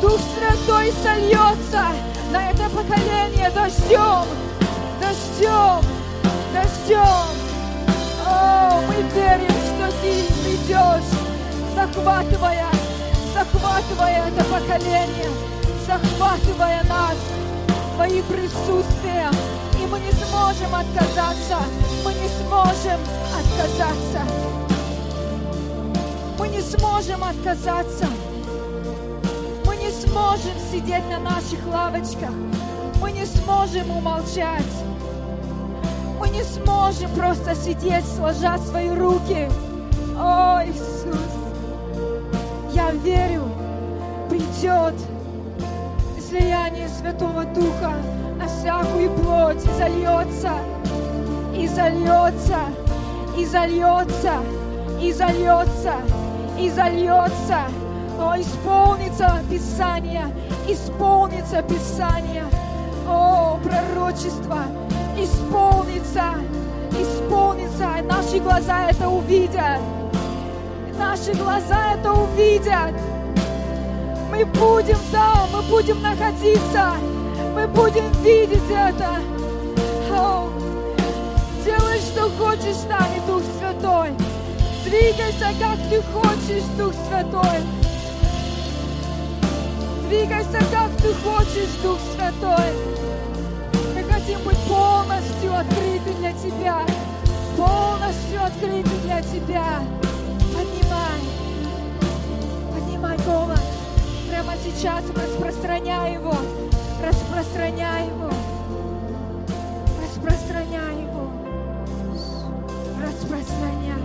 Дух 0.00 0.18
Святой 0.34 0.94
сольется 1.02 1.84
на 2.32 2.50
это 2.50 2.70
поколение 2.70 3.50
дождем, 3.50 4.24
дождем, 4.98 5.84
дождем. 6.54 7.26
О, 8.26 8.80
мы 8.88 8.94
верим, 9.14 9.69
придешь, 10.70 11.10
захватывая, 11.74 12.66
захватывая 13.34 14.28
это 14.28 14.44
поколение, 14.44 15.30
захватывая 15.86 16.82
нас 16.84 17.16
Твоим 17.96 18.24
присутствием. 18.24 19.34
И 19.82 19.86
мы 19.86 19.98
не 19.98 20.12
сможем 20.12 20.74
отказаться, 20.74 21.58
мы 22.04 22.14
не 22.14 22.28
сможем 22.28 23.00
отказаться. 23.36 24.20
Мы 26.38 26.48
не 26.48 26.60
сможем 26.60 27.24
отказаться 27.24 28.06
сможем 29.90 30.54
сидеть 30.72 31.06
на 31.10 31.18
наших 31.18 31.66
лавочках. 31.66 32.30
Мы 33.02 33.12
не 33.12 33.26
сможем 33.26 33.90
умолчать. 33.90 34.62
Мы 36.18 36.28
не 36.30 36.42
сможем 36.42 37.10
просто 37.14 37.54
сидеть, 37.54 38.04
сложа 38.16 38.56
свои 38.58 38.88
руки. 38.90 39.48
О, 40.22 40.60
Иисус, 40.66 41.16
я 42.74 42.90
верю, 42.90 43.44
придет 44.28 44.92
излияние 46.18 46.90
Святого 46.90 47.44
Духа 47.46 47.94
на 48.36 48.46
всякую 48.46 49.10
плоть 49.12 49.64
и 49.64 49.78
зальется, 49.78 50.52
и 51.56 51.66
зальется, 51.66 52.58
и 53.38 53.46
зальется, 53.46 54.34
и 55.00 55.10
зальется, 55.10 55.94
и 56.58 56.68
зальется. 56.68 57.60
О, 58.20 58.38
исполнится 58.38 59.42
Писание, 59.50 60.26
исполнится 60.68 61.62
Писание. 61.62 62.44
О, 63.08 63.58
пророчество, 63.64 64.64
исполнится, 65.16 66.34
исполнится. 66.92 67.88
Наши 68.04 68.38
глаза 68.40 68.90
это 68.90 69.08
увидят. 69.08 69.80
Наши 71.00 71.32
глаза 71.32 71.94
это 71.94 72.12
увидят. 72.12 72.94
Мы 74.30 74.44
будем 74.44 74.98
там, 75.10 75.48
мы 75.52 75.62
будем 75.62 76.00
находиться, 76.02 76.92
мы 77.54 77.66
будем 77.66 78.12
видеть 78.22 78.70
это. 78.70 79.16
О, 80.12 80.48
делай, 81.64 81.98
что 82.00 82.28
хочешь 82.38 82.76
с 82.76 82.84
нами, 82.84 83.20
Дух 83.26 83.42
Святой. 83.58 84.10
Двигайся, 84.84 85.48
как 85.58 85.78
ты 85.88 86.02
хочешь, 86.12 86.64
Дух 86.76 86.92
Святой. 87.08 87.60
Двигайся, 90.06 90.60
как 90.70 90.90
ты 90.98 91.14
хочешь, 91.24 91.74
Дух 91.82 91.98
Святой. 92.14 92.72
Мы 93.94 94.02
хотим 94.04 94.40
быть 94.40 94.58
полностью 94.68 95.56
открыты 95.56 96.12
для 96.18 96.32
Тебя. 96.34 96.82
Полностью 97.56 98.44
открыты 98.44 98.90
для 99.04 99.22
Тебя. 99.22 100.09
Сейчас 104.80 105.04
распространяй 105.10 106.14
его. 106.14 106.34
Распространяй 107.06 108.06
его. 108.06 108.30
Распространяй 110.02 111.02
его. 111.02 111.30
Распространяй. 112.98 114.02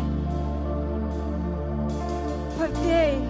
Повей 2.60 3.22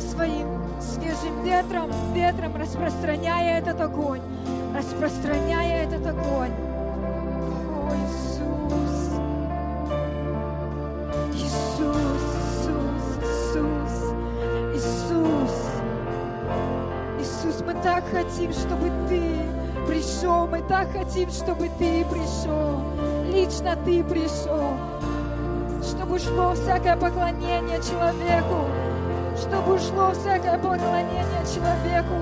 своим 0.00 0.48
свежим 0.80 1.44
ветром, 1.44 1.92
ветром 2.12 2.56
распространяя 2.56 3.60
этот 3.60 3.80
огонь, 3.80 4.22
распространяя 4.76 5.84
этот 5.84 6.04
огонь. 6.08 6.54
О, 7.70 7.92
Иисус! 7.94 8.37
Хотим, 18.10 18.52
чтобы 18.52 18.90
Ты 19.08 19.40
пришел, 19.86 20.46
мы 20.46 20.62
так 20.62 20.90
хотим, 20.92 21.30
чтобы 21.30 21.68
Ты 21.78 22.04
пришел, 22.04 22.80
лично 23.26 23.76
Ты 23.84 24.02
пришел, 24.04 24.76
чтобы 25.82 26.16
ушло 26.16 26.54
всякое 26.54 26.96
поклонение 26.96 27.80
человеку, 27.82 28.66
чтобы 29.36 29.74
ушло 29.74 30.12
всякое 30.12 30.58
поклонение 30.58 31.44
человеку. 31.54 32.14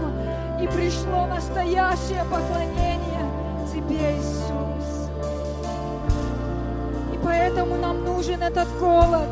И 0.61 0.67
пришло 0.69 1.27
настоящее 1.27 2.25
поклонение 2.25 3.31
Тебе, 3.73 4.17
Иисус. 4.17 5.11
И 7.13 7.19
поэтому 7.23 7.77
нам 7.77 8.05
нужен 8.05 8.43
этот 8.43 8.69
голод, 8.79 9.29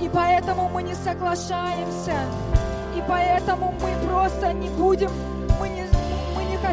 и 0.00 0.08
поэтому 0.12 0.68
мы 0.68 0.82
не 0.82 0.94
соглашаемся, 0.94 2.16
и 2.96 3.02
поэтому 3.08 3.74
мы 3.80 4.06
просто 4.06 4.52
не 4.52 4.68
будем, 4.68 5.10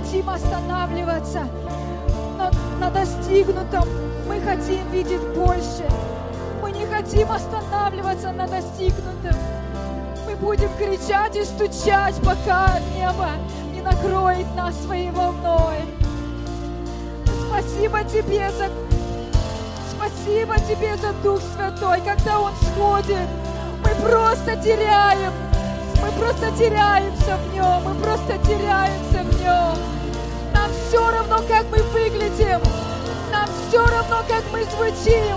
хотим 0.05 0.29
останавливаться 0.29 1.47
на, 2.37 2.51
на 2.79 2.91
достигнутом, 2.91 3.87
мы 4.27 4.39
хотим 4.39 4.87
видеть 4.91 5.21
больше, 5.35 5.89
мы 6.61 6.71
не 6.71 6.85
хотим 6.85 7.31
останавливаться 7.31 8.31
на 8.31 8.47
достигнутом. 8.47 9.35
Будем 10.41 10.69
кричать 10.77 11.35
и 11.37 11.43
стучать, 11.43 12.15
пока 12.17 12.77
небо 12.93 13.29
не 13.73 13.81
накроет 13.81 14.45
нас 14.55 14.75
своей 14.83 15.09
волной. 15.09 15.77
Спасибо 17.47 18.03
Тебе 18.03 18.51
за... 18.51 18.69
Спасибо 19.89 20.55
Тебе 20.67 20.97
за 20.97 21.13
Дух 21.23 21.39
Святой, 21.55 22.01
когда 22.01 22.41
Он 22.41 22.51
сходит, 22.57 23.27
мы 23.81 24.07
просто 24.07 24.55
теряем, 24.57 25.31
мы 26.01 26.11
просто 26.19 26.51
теряемся 26.57 27.37
в 27.37 27.53
Нем, 27.55 27.83
мы 27.85 27.95
просто 27.95 28.37
теряемся 28.45 29.23
в 29.23 29.41
Нем. 29.41 29.94
Все 30.95 31.11
равно, 31.11 31.41
как 31.45 31.65
мы 31.69 31.83
выглядим, 31.91 32.61
нам 33.29 33.49
все 33.67 33.85
равно, 33.85 34.23
как 34.29 34.43
мы 34.53 34.63
звучим, 34.63 35.35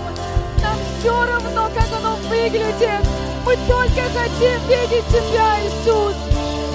нам 0.61 0.77
все 0.97 1.25
равно, 1.25 1.69
как 1.75 1.99
оно 1.99 2.15
выглядит. 2.29 3.05
Мы 3.45 3.57
только 3.67 4.03
хотим 4.03 4.57
видеть 4.69 5.05
Тебя, 5.09 5.59
Иисус. 5.59 6.15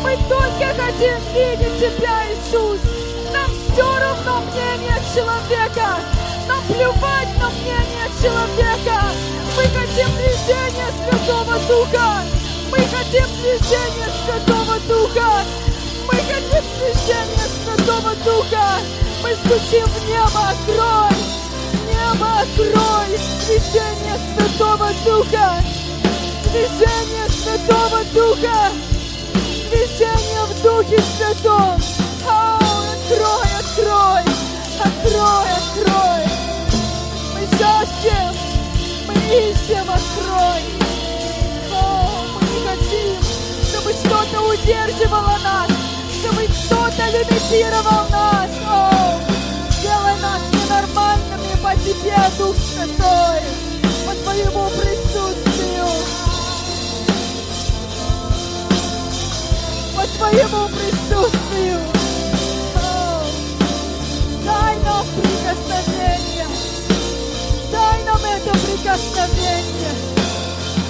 Мы 0.03 0.19
только 0.29 0.69
хотим 0.77 1.17
видеть 1.33 1.79
Тебя, 1.79 2.25
Иисус. 2.29 2.79
Нам 3.33 3.51
все 3.73 3.89
равно 4.01 4.43
мнение 4.53 5.01
человека. 5.15 6.01
Нам 6.47 6.63
плевать 6.67 7.39
на 7.39 7.49
мнение 7.49 8.11
человека. 8.21 9.01
Мы 9.57 9.63
хотим 9.63 10.15
движения 10.19 10.93
Святого 11.09 11.55
Духа. 11.67 12.23
Мы 12.71 12.77
хотим 12.81 13.29
движения 13.41 14.11
Святого 14.27 14.79
Духа. 14.87 15.64
Хотим 16.29 16.65
движения 16.79 17.49
Святого 17.65 18.15
Духа. 18.25 18.81
Мы 19.23 19.35
стучим 19.37 19.87
в 19.87 20.09
небо, 20.09 20.49
открой. 20.49 21.17
Небо, 21.89 22.41
открой. 22.41 23.19
Движение 23.47 24.19
Святого 24.37 24.91
Духа 25.05 25.63
движение 26.55 27.29
Святого 27.29 28.05
Духа, 28.15 28.71
движение 29.71 30.45
в 30.45 30.63
Духе 30.63 31.03
Святом. 31.17 31.81
О, 32.27 32.59
открой, 32.93 33.49
открой, 33.59 34.23
открой, 34.79 35.47
открой. 35.59 36.25
Мы 37.35 37.59
жаждем, 37.59 38.37
мы 39.09 39.15
ищем, 39.15 39.91
открой. 39.91 40.63
О, 41.73 42.25
мы 42.35 42.41
не 42.43 42.67
хотим, 42.69 43.17
чтобы 43.69 43.93
что-то 43.93 44.41
удерживало 44.43 45.37
нас, 45.43 45.71
чтобы 46.25 46.47
кто-то 46.47 47.07
лимитировал 47.11 48.09
нас. 48.11 48.51
О, 48.67 49.21
сделай 49.79 50.19
нас 50.23 50.41
ненормальными 50.53 51.55
по 51.63 51.75
Тебе, 51.77 52.17
Дух 52.39 52.57
Святой, 52.57 53.41
по 54.07 54.15
Твоему 54.23 54.71
присутствию. 54.71 55.87
по 59.95 60.07
Твоему 60.17 60.69
присутствию. 60.69 61.81
Дай 64.45 64.77
нам 64.79 65.07
прикосновение. 65.17 66.47
Дай 67.71 68.05
нам 68.05 68.17
это 68.17 68.51
прикосновение. 68.51 69.95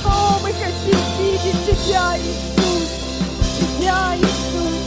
О, 0.04 0.38
мы 0.42 0.52
хотим 0.52 1.00
видеть 1.18 1.66
Тебя, 1.66 2.16
Иисус. 2.18 2.88
Тебя, 3.58 4.16
Иисус, 4.16 4.83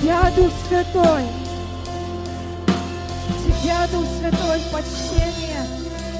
Тебя, 0.00 0.30
Дух 0.34 0.50
Святой. 0.66 1.24
Тебя, 3.44 3.86
Дух 3.92 4.06
Святой, 4.18 4.60
почтение 4.72 5.66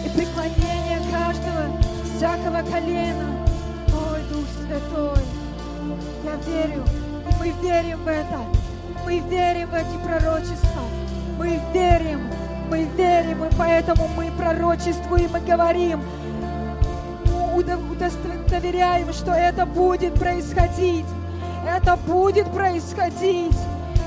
и 0.04 0.08
преклонение 0.10 1.00
каждого, 1.10 1.80
всякого 2.04 2.60
колена. 2.70 3.46
Ой, 3.88 4.22
Дух 4.30 4.44
Святой, 4.66 5.24
я 6.24 6.36
верю, 6.46 6.84
и 7.26 7.34
мы 7.38 7.48
верим 7.62 8.04
в 8.04 8.08
это. 8.08 8.40
Мы 9.06 9.18
верим 9.20 9.70
в 9.70 9.74
эти 9.74 9.96
пророчества. 10.04 10.82
Мы 11.38 11.58
верим, 11.72 12.30
мы 12.68 12.84
верим, 12.84 13.44
и 13.46 13.48
поэтому 13.56 14.08
мы 14.08 14.30
пророчествуем 14.32 15.34
и 15.34 15.40
говорим, 15.40 16.02
удостоверяем, 17.54 19.10
что 19.14 19.32
это 19.32 19.64
будет 19.64 20.14
происходить. 20.14 21.06
Это 21.66 21.96
будет 21.96 22.50
происходить. 22.52 23.56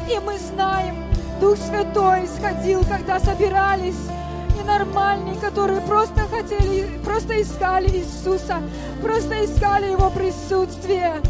И 0.10 0.20
мы 0.20 0.38
знаем, 0.38 0.95
Дух 1.39 1.58
Святой 1.58 2.26
исходил, 2.26 2.84
когда 2.84 3.20
собирались 3.20 4.10
ненормальные, 4.58 5.36
которые 5.36 5.82
просто 5.82 6.22
хотели, 6.22 6.99
просто 7.04 7.41
искали 7.41 7.89
Иисуса, 7.89 8.62
просто 9.01 9.45
искали 9.45 9.91
Его 9.91 10.10
присутствие. 10.10 11.22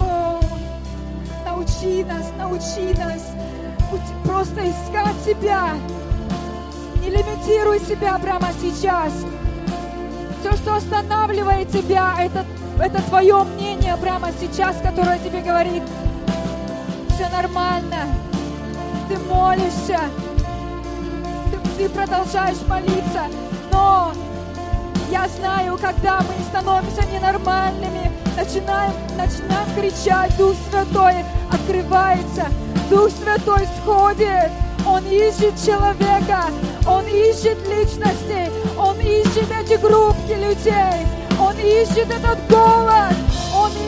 О, 0.00 0.40
научи 1.46 2.04
нас, 2.04 2.32
научи 2.38 2.94
нас 2.98 3.22
просто 4.24 4.60
искать 4.68 5.24
Тебя. 5.24 5.74
Не 7.02 7.10
лимитируй 7.10 7.80
себя 7.80 8.18
прямо 8.18 8.48
сейчас. 8.60 9.12
Все, 10.40 10.52
что 10.52 10.76
останавливает 10.76 11.70
тебя, 11.70 12.14
это, 12.18 12.44
это 12.80 13.02
твое 13.02 13.42
мнение 13.42 13.77
прямо 13.96 14.28
сейчас, 14.38 14.76
которое 14.82 15.18
тебе 15.18 15.40
говорит, 15.40 15.82
все 17.14 17.28
нормально, 17.30 18.06
ты 19.08 19.18
молишься, 19.18 19.98
ты 21.76 21.88
продолжаешь 21.88 22.58
молиться, 22.68 23.24
но 23.72 24.12
я 25.10 25.26
знаю, 25.28 25.78
когда 25.80 26.18
мы 26.20 26.44
становимся 26.50 27.02
ненормальными, 27.06 28.12
начинаем, 28.36 28.92
начинаем 29.16 29.68
кричать, 29.74 30.36
Дух 30.36 30.54
Святой 30.70 31.24
открывается, 31.50 32.46
Дух 32.90 33.10
Святой 33.10 33.66
сходит, 33.80 34.50
Он 34.86 35.04
ищет 35.06 35.54
человека, 35.64 36.44
Он 36.86 37.04
ищет 37.06 37.58
личности, 37.68 38.50
Он 38.78 38.98
ищет 39.00 39.50
эти 39.50 39.80
группки 39.80 40.32
людей, 40.32 41.06
Он 41.40 41.56
ищет 41.58 42.10
этот 42.10 42.38
голод, 42.48 43.12
Он 43.12 43.27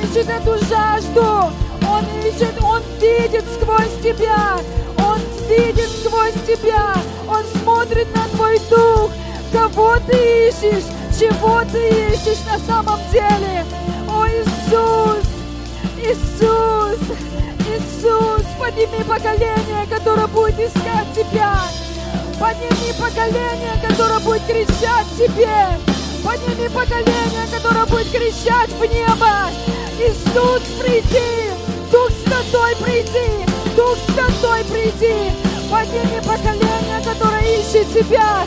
ищет 0.02 0.28
эту 0.28 0.58
жажду, 0.66 1.52
Он 1.86 2.04
ищет, 2.24 2.54
Он 2.62 2.82
видит 3.00 3.44
сквозь 3.54 4.02
тебя, 4.02 4.58
Он 4.98 5.18
видит 5.48 5.88
сквозь 6.04 6.34
тебя, 6.46 6.94
Он 7.28 7.44
смотрит 7.60 8.08
на 8.14 8.28
твой 8.28 8.58
дух, 8.70 9.10
кого 9.52 9.96
ты 10.06 10.48
ищешь, 10.48 10.84
чего 11.18 11.62
ты 11.70 12.12
ищешь 12.14 12.44
на 12.46 12.58
самом 12.58 12.98
деле. 13.12 13.64
О, 14.08 14.26
Иисус, 14.26 15.24
Иисус, 15.98 16.98
Иисус, 17.68 18.42
подними 18.58 19.04
поколение, 19.06 19.86
которое 19.88 20.26
будет 20.26 20.58
искать 20.58 21.06
Тебя. 21.14 21.60
Подними 22.38 22.92
поколение, 22.98 23.74
которое 23.86 24.20
будет 24.20 24.42
кричать 24.46 25.06
Тебе. 25.18 25.78
Подними 26.24 26.68
поколение, 26.68 27.46
которое 27.50 27.86
будет 27.86 28.10
кричать 28.10 28.70
в 28.70 28.82
небо. 28.82 29.50
Иисус, 30.00 30.62
приди! 30.80 31.50
Дух 31.92 32.08
Святой, 32.24 32.74
приди! 32.76 33.44
Дух 33.76 33.98
Святой, 34.06 34.64
приди! 34.64 35.30
Подними 35.70 36.20
поколение, 36.24 37.02
которое 37.04 37.42
ищет 37.42 37.86
Тебя. 37.92 38.46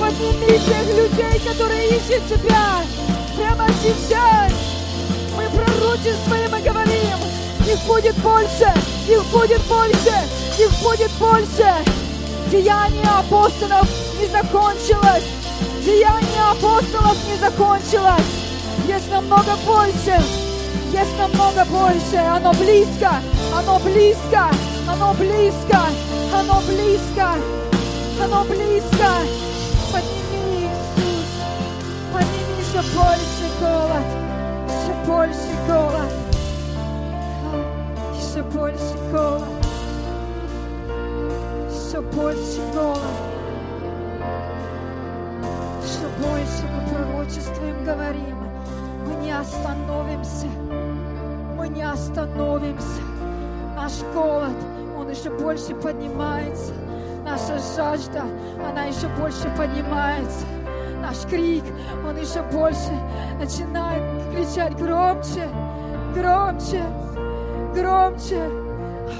Подними 0.00 0.58
тех 0.58 0.86
людей, 0.96 1.38
которые 1.46 1.88
ищут 1.88 2.26
Тебя. 2.26 2.80
Прямо 3.36 3.68
сейчас 3.82 4.52
мы 5.36 5.44
пророчествуем 5.50 6.56
и 6.56 6.62
говорим, 6.62 7.18
их 7.66 7.78
будет 7.86 8.16
больше, 8.16 8.72
их 9.06 9.24
будет 9.26 9.60
больше, 9.64 10.14
их 10.58 10.70
будет 10.82 11.10
больше. 11.18 11.84
Деяние 12.50 13.10
апостолов 13.18 13.88
не 14.18 14.26
закончилось. 14.26 15.24
Деяние 15.84 16.42
апостолов 16.50 17.16
не 17.28 17.36
закончилось. 17.36 18.24
Есть 18.88 19.10
намного 19.10 19.54
больше. 19.66 20.22
Есть 20.92 21.18
намного 21.18 21.64
больше. 21.64 22.16
Оно 22.16 22.52
близко. 22.52 23.10
Оно 23.54 23.78
близко. 23.78 24.50
Оно 24.88 25.14
близко. 25.14 25.80
Оно 26.34 26.60
близко. 26.62 27.34
Оно 28.22 28.44
близко. 28.44 29.10
Подними, 29.92 30.66
Иисус. 30.66 31.30
Подними 32.12 32.54
еще 32.60 32.82
больше 32.94 33.46
голод. 33.60 34.06
Еще 34.68 34.92
больше 35.06 35.52
голод. 35.66 36.12
Еще 38.14 38.42
больше 38.42 38.96
голод. 39.10 39.48
Еще 41.70 42.00
больше 42.00 42.60
голод. 42.74 43.32
Больше 46.22 46.62
мы 46.72 46.88
пророчествуем, 46.88 47.84
говорим. 47.84 48.41
Не 49.22 49.30
остановимся. 49.30 50.46
Мы 51.56 51.68
не 51.68 51.82
остановимся. 51.82 53.02
Наш 53.76 54.02
голод, 54.12 54.56
он 54.98 55.08
еще 55.10 55.30
больше 55.30 55.74
поднимается. 55.76 56.72
Наша 57.24 57.58
жажда, 57.76 58.24
она 58.68 58.84
еще 58.86 59.06
больше 59.20 59.48
поднимается. 59.56 60.44
Наш 61.00 61.18
крик, 61.30 61.62
он 62.04 62.16
еще 62.16 62.42
больше 62.42 62.92
начинает 63.38 64.02
кричать 64.34 64.76
громче, 64.76 65.48
громче, 66.14 66.82
громче. 67.74 68.50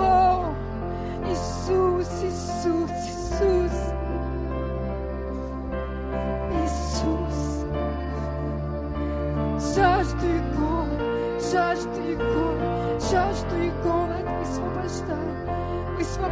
О, 0.00 0.52
Иисус, 1.28 2.08
Иисус. 2.22 2.90
Иисус. 2.90 3.71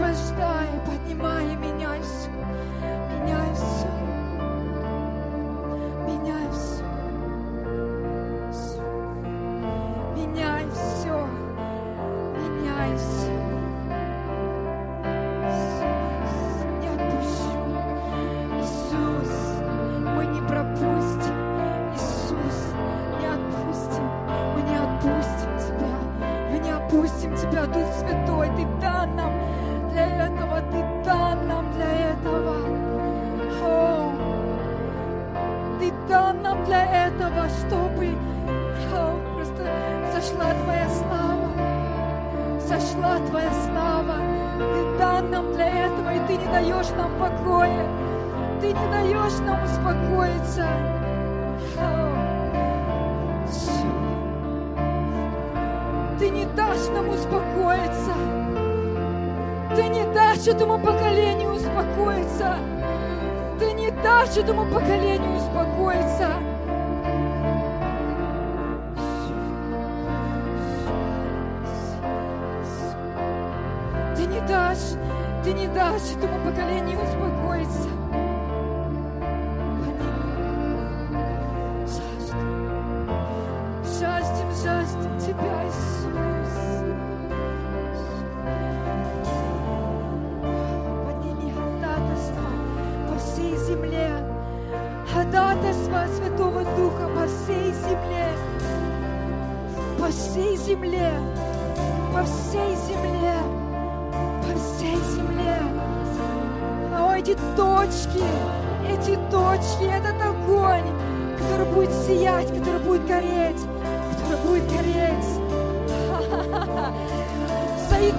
Высвобождай, 0.00 0.68
поднимай 0.86 1.52
и 1.52 1.56
меняй 1.56 2.02
Дашь 64.10 64.36
этому 64.38 64.64
поколению 64.66 65.36
успокоиться. 65.36 66.32
Ты 74.16 74.26
не 74.26 74.40
дашь, 74.48 74.98
ты 75.44 75.52
не 75.52 75.68
дашь 75.68 76.10
этому 76.16 76.44
поколению 76.44 76.98
успокоиться. 77.00 77.99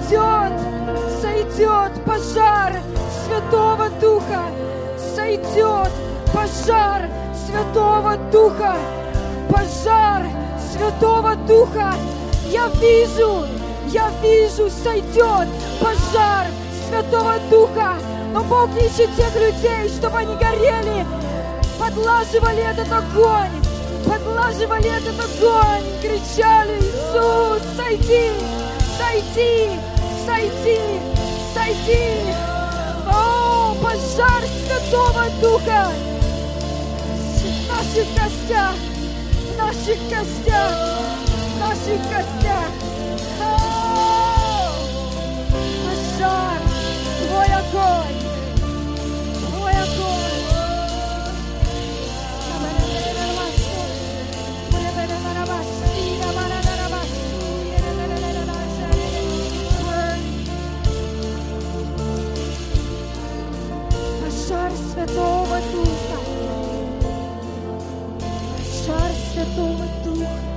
Сойдет, 0.08 0.52
сойдет 1.20 2.04
пожар 2.04 2.74
Святого 3.24 3.88
Духа, 4.00 4.50
сойдет 5.14 5.90
пожар 6.32 7.08
Святого 7.46 8.16
Духа, 8.32 8.76
пожар 9.48 10.26
Святого 10.72 11.36
Духа. 11.46 11.94
Я 12.46 12.66
вижу, 12.80 13.46
я 13.88 14.10
вижу, 14.22 14.68
сойдет 14.70 15.48
пожар 15.80 16.46
Святого 16.88 17.34
Духа. 17.48 17.98
Но 18.32 18.42
Бог 18.42 18.70
ищет 18.76 19.14
тех 19.16 19.34
людей, 19.36 19.88
чтобы 19.88 20.18
они 20.18 20.34
горели, 20.34 21.06
подлаживали 21.78 22.62
этот 22.62 22.90
огонь, 22.90 23.52
подлаживали 24.04 24.88
этот 24.88 25.20
огонь, 25.20 25.84
кричали, 26.00 26.78
Иисус, 26.78 27.62
сойди, 27.76 28.30
сойди, 28.98 29.70
сойди, 30.26 30.80
сойди. 31.54 32.34
О, 33.06 33.74
пожар 33.82 34.42
Святого 34.66 35.24
Духа 35.40 35.92
в 37.42 37.68
наших 37.68 38.06
костях, 38.14 38.74
в 39.34 39.58
наших 39.58 39.98
костях, 40.08 40.72
в 41.36 41.60
наших 41.60 42.00
костях. 42.10 42.51
Святого 65.02 65.58
Духа, 65.72 66.20
шар 68.86 69.10
Святого 69.32 69.84
Духа. 70.04 70.51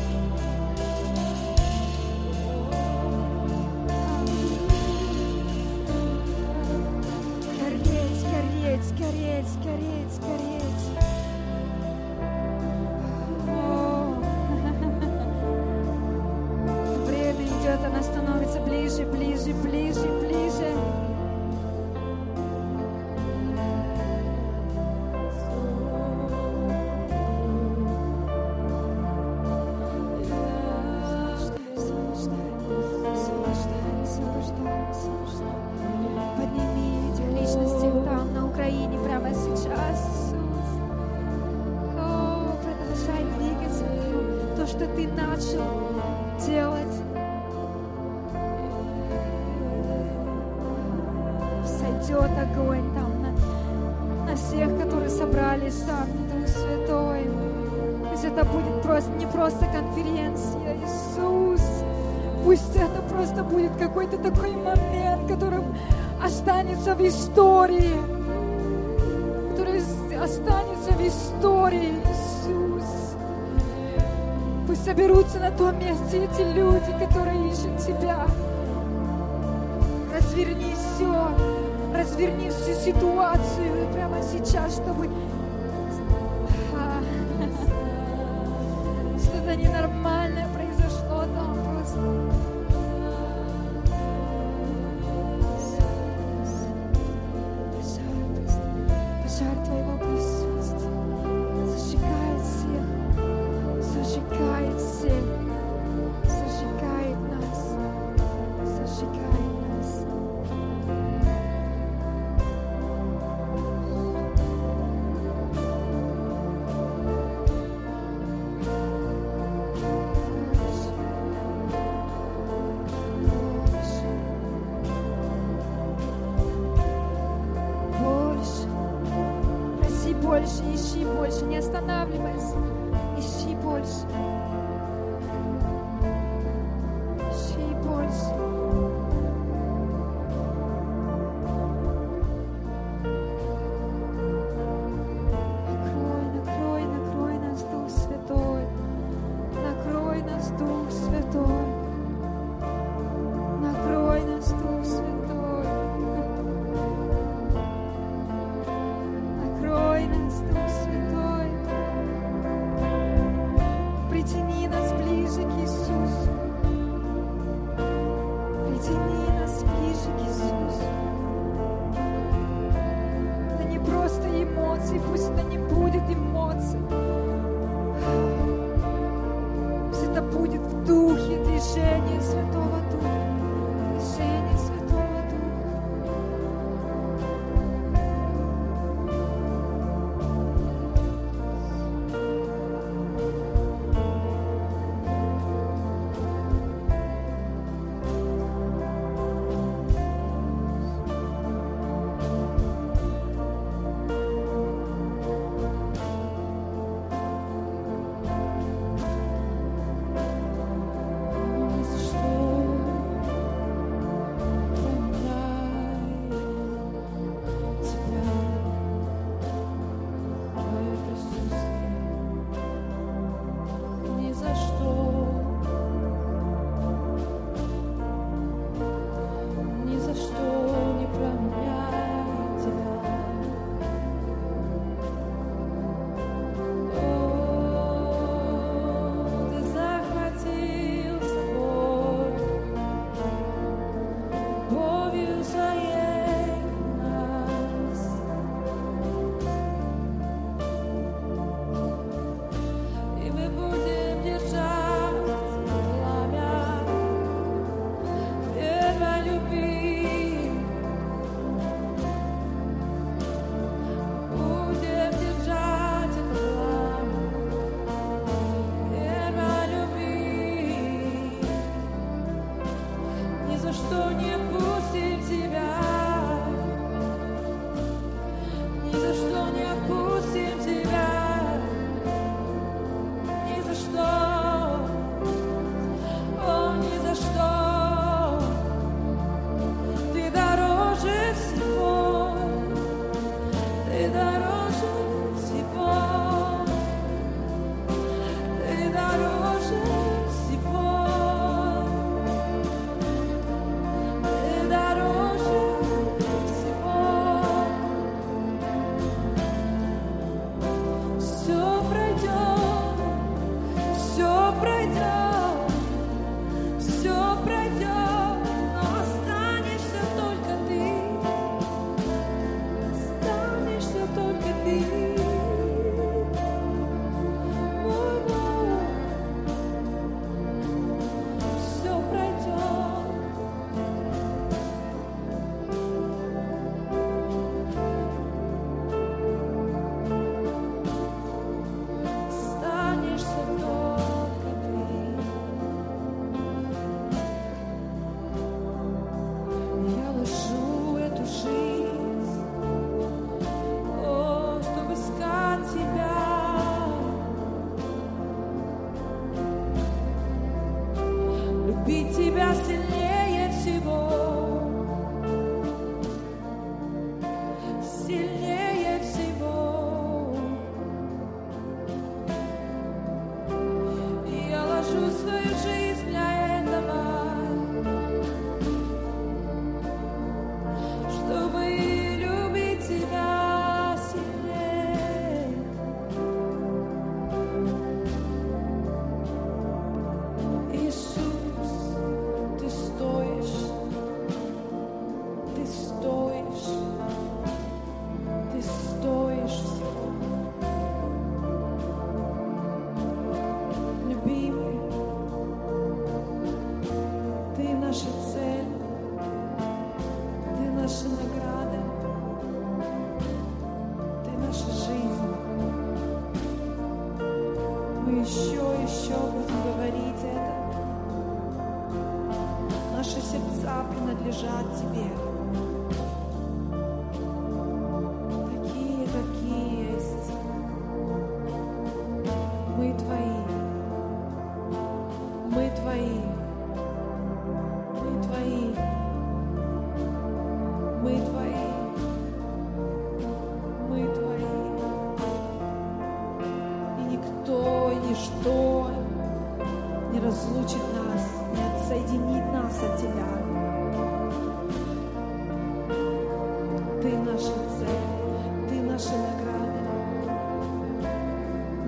какой-то 63.96 64.18
такой 64.18 64.52
момент, 64.52 65.26
который 65.26 65.64
останется 66.22 66.96
в 66.96 67.08
истории, 67.08 67.94
который 69.52 69.82
останется 70.22 70.92
в 70.92 71.08
истории, 71.08 71.94
Иисус. 72.04 73.16
Пусть 74.68 74.84
соберутся 74.84 75.40
на 75.40 75.50
том 75.52 75.80
месте 75.80 76.26
эти 76.26 76.42
люди, 76.42 76.94
которые 77.00 77.48
ищут 77.48 77.78
Тебя. 77.78 78.28
Разверни 80.14 80.74
все, 80.74 81.30
разверни 81.98 82.50
всю 82.50 82.74
ситуацию 82.74 83.94
прямо 83.94 84.18
сейчас, 84.22 84.74
чтобы 84.74 85.10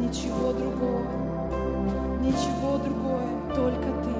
Ничего 0.07 0.53
другого, 0.53 1.01
ничего 2.21 2.77
другое, 2.77 3.27
только 3.53 3.87
Ты, 4.03 4.16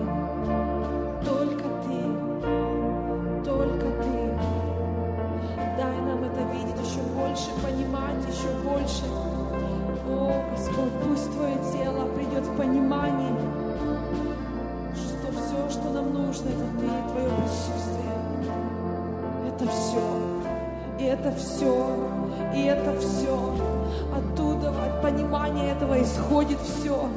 этого 26.48 26.56
исходит 26.56 26.60
все. 26.62 27.10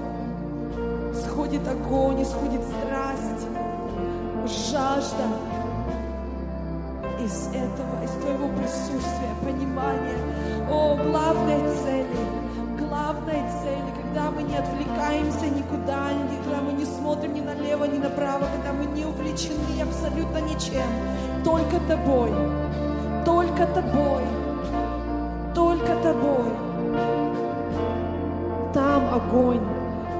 Сходит 1.15 1.67
огонь, 1.69 2.23
исходит 2.23 2.63
страсть, 2.63 3.47
жажда 4.47 5.27
из 7.21 7.49
этого, 7.49 8.05
из 8.05 8.11
твоего 8.23 8.49
присутствия, 8.57 9.35
понимания. 9.43 10.17
О, 10.71 10.97
главной 10.97 11.61
цели, 11.83 12.07
главной 12.79 13.43
цели, 13.63 13.91
когда 14.03 14.31
мы 14.31 14.43
не 14.43 14.57
отвлекаемся 14.57 15.47
никуда, 15.47 16.13
ни- 16.13 16.43
когда 16.45 16.63
мы 16.63 16.73
не 16.73 16.85
смотрим 16.85 17.35
ни 17.35 17.41
налево, 17.41 17.85
ни 17.85 17.99
направо, 17.99 18.47
когда 18.57 18.73
мы 18.73 18.87
не 18.87 19.05
увлечены 19.05 19.83
абсолютно 19.83 20.39
ничем, 20.39 20.87
только 21.45 21.79
тобой, 21.89 22.31
только 23.25 23.67
тобой, 23.67 24.23
огонь, 29.31 29.61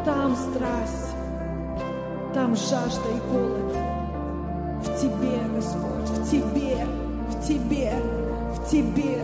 там 0.05 0.37
страсть, 0.37 1.15
там 2.33 2.55
жажда 2.55 3.09
и 3.11 3.33
голод. 3.33 3.75
В 4.83 5.01
Тебе, 5.01 5.41
Господь, 5.55 6.09
в 6.09 6.31
Тебе, 6.31 6.87
в 7.29 7.47
Тебе, 7.47 7.93
в 8.55 8.71
Тебе. 8.71 9.19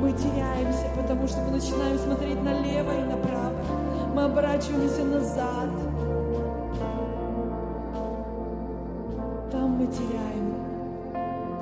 Мы 0.00 0.12
теряемся, 0.12 0.86
потому 0.96 1.26
что 1.26 1.40
мы 1.42 1.50
начинаем 1.52 1.98
смотреть 1.98 2.42
налево 2.42 2.92
и 2.92 3.04
направо. 3.04 3.52
Мы 4.14 4.24
оборачиваемся 4.24 5.04
назад. 5.04 5.68
Там 9.50 9.70
мы 9.70 9.86
теряем 9.88 10.54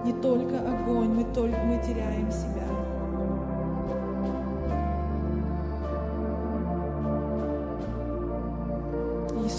не 0.04 0.12
только 0.12 0.58
огонь, 0.58 1.08
мы 1.08 1.24
только 1.32 1.58
мы 1.64 1.78
теряем 1.82 2.30
себя. 2.30 2.55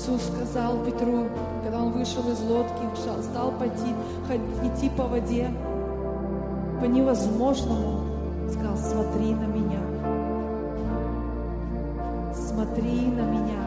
Иисус 0.07 0.21
сказал 0.23 0.85
Петру, 0.85 1.27
когда 1.61 1.81
он 1.83 1.91
вышел 1.91 2.21
из 2.31 2.39
лодки, 2.39 2.71
стал 3.23 3.51
пойти, 3.51 3.93
идти 4.63 4.89
по 4.89 5.03
воде, 5.03 5.51
по 6.79 6.85
невозможному, 6.85 8.05
сказал, 8.49 8.77
смотри 8.77 9.33
на 9.33 9.47
меня. 9.47 9.81
Смотри 12.33 13.07
на 13.07 13.23
меня. 13.23 13.66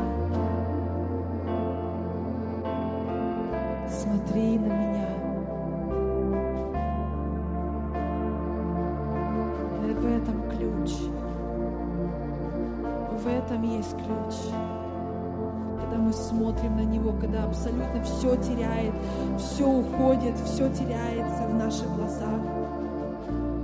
Мы 16.00 16.12
смотрим 16.12 16.76
на 16.76 16.84
Него, 16.84 17.12
когда 17.20 17.44
абсолютно 17.44 18.02
все 18.02 18.36
теряет, 18.36 18.92
все 19.38 19.66
уходит, 19.66 20.34
все 20.44 20.68
теряется 20.70 21.46
в 21.48 21.54
наших 21.54 21.86
глазах. 21.94 22.40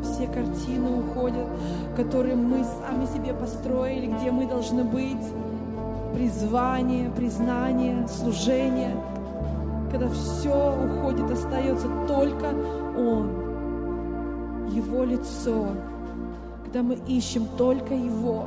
Все 0.02 0.26
картины 0.28 1.00
уходят, 1.00 1.46
которые 1.96 2.36
мы 2.36 2.64
сами 2.64 3.06
себе 3.06 3.34
построили, 3.34 4.06
где 4.06 4.30
мы 4.30 4.46
должны 4.46 4.84
быть. 4.84 5.26
Призвание, 6.14 7.10
признание, 7.10 8.06
служение. 8.08 8.96
Когда 9.90 10.08
все 10.08 10.74
уходит, 10.84 11.30
остается 11.30 11.88
только 12.06 12.46
Он, 12.96 14.68
Его 14.70 15.04
лицо. 15.04 15.66
Когда 16.64 16.82
мы 16.82 16.94
ищем 17.06 17.46
только 17.58 17.94
Его. 17.94 18.46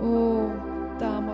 О, 0.00 0.50
там 0.98 1.33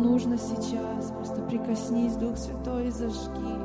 нужно 0.00 0.36
сейчас. 0.38 1.12
Просто 1.12 1.42
прикоснись, 1.42 2.16
Дух 2.16 2.36
Святой, 2.36 2.88
и 2.88 2.90
зажги. 2.90 3.56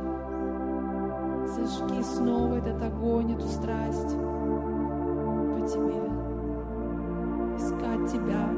Зажги 1.48 2.04
снова 2.04 2.56
этот 2.56 2.82
огонь, 2.82 3.34
эту 3.34 3.48
страсть 3.48 4.16
по 5.54 5.68
Тебе. 5.68 6.02
Искать 7.58 8.12
Тебя, 8.12 8.50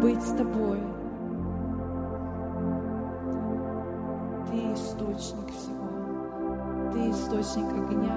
быть 0.00 0.22
с 0.22 0.30
Тобой. 0.32 0.80
Ты 4.50 4.56
источник 4.72 5.48
всего. 5.50 5.86
Ты 6.92 7.10
источник 7.10 7.72
огня. 7.72 8.16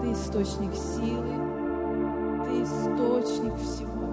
Ты 0.00 0.12
источник 0.12 0.74
силы. 0.74 1.34
Ты 2.44 2.62
источник 2.62 3.54
всего. 3.56 4.11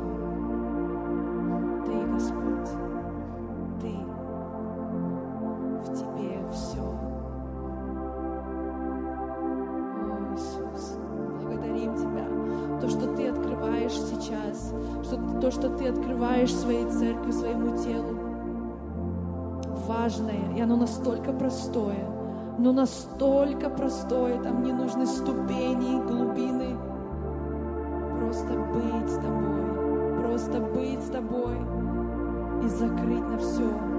настолько 21.10 21.34
простое, 21.34 22.06
но 22.60 22.72
настолько 22.72 23.70
простое, 23.70 24.42
там 24.44 24.64
не 24.64 24.72
нужны 24.72 25.08
ступени, 25.08 25.98
и 25.98 26.02
глубины. 26.02 26.78
Просто 28.20 28.54
быть 28.54 29.10
с 29.10 29.16
тобой, 29.16 30.22
просто 30.22 30.60
быть 30.60 31.00
с 31.00 31.10
тобой 31.10 31.58
и 32.64 32.68
закрыть 32.68 33.28
на 33.28 33.38
все. 33.40 33.99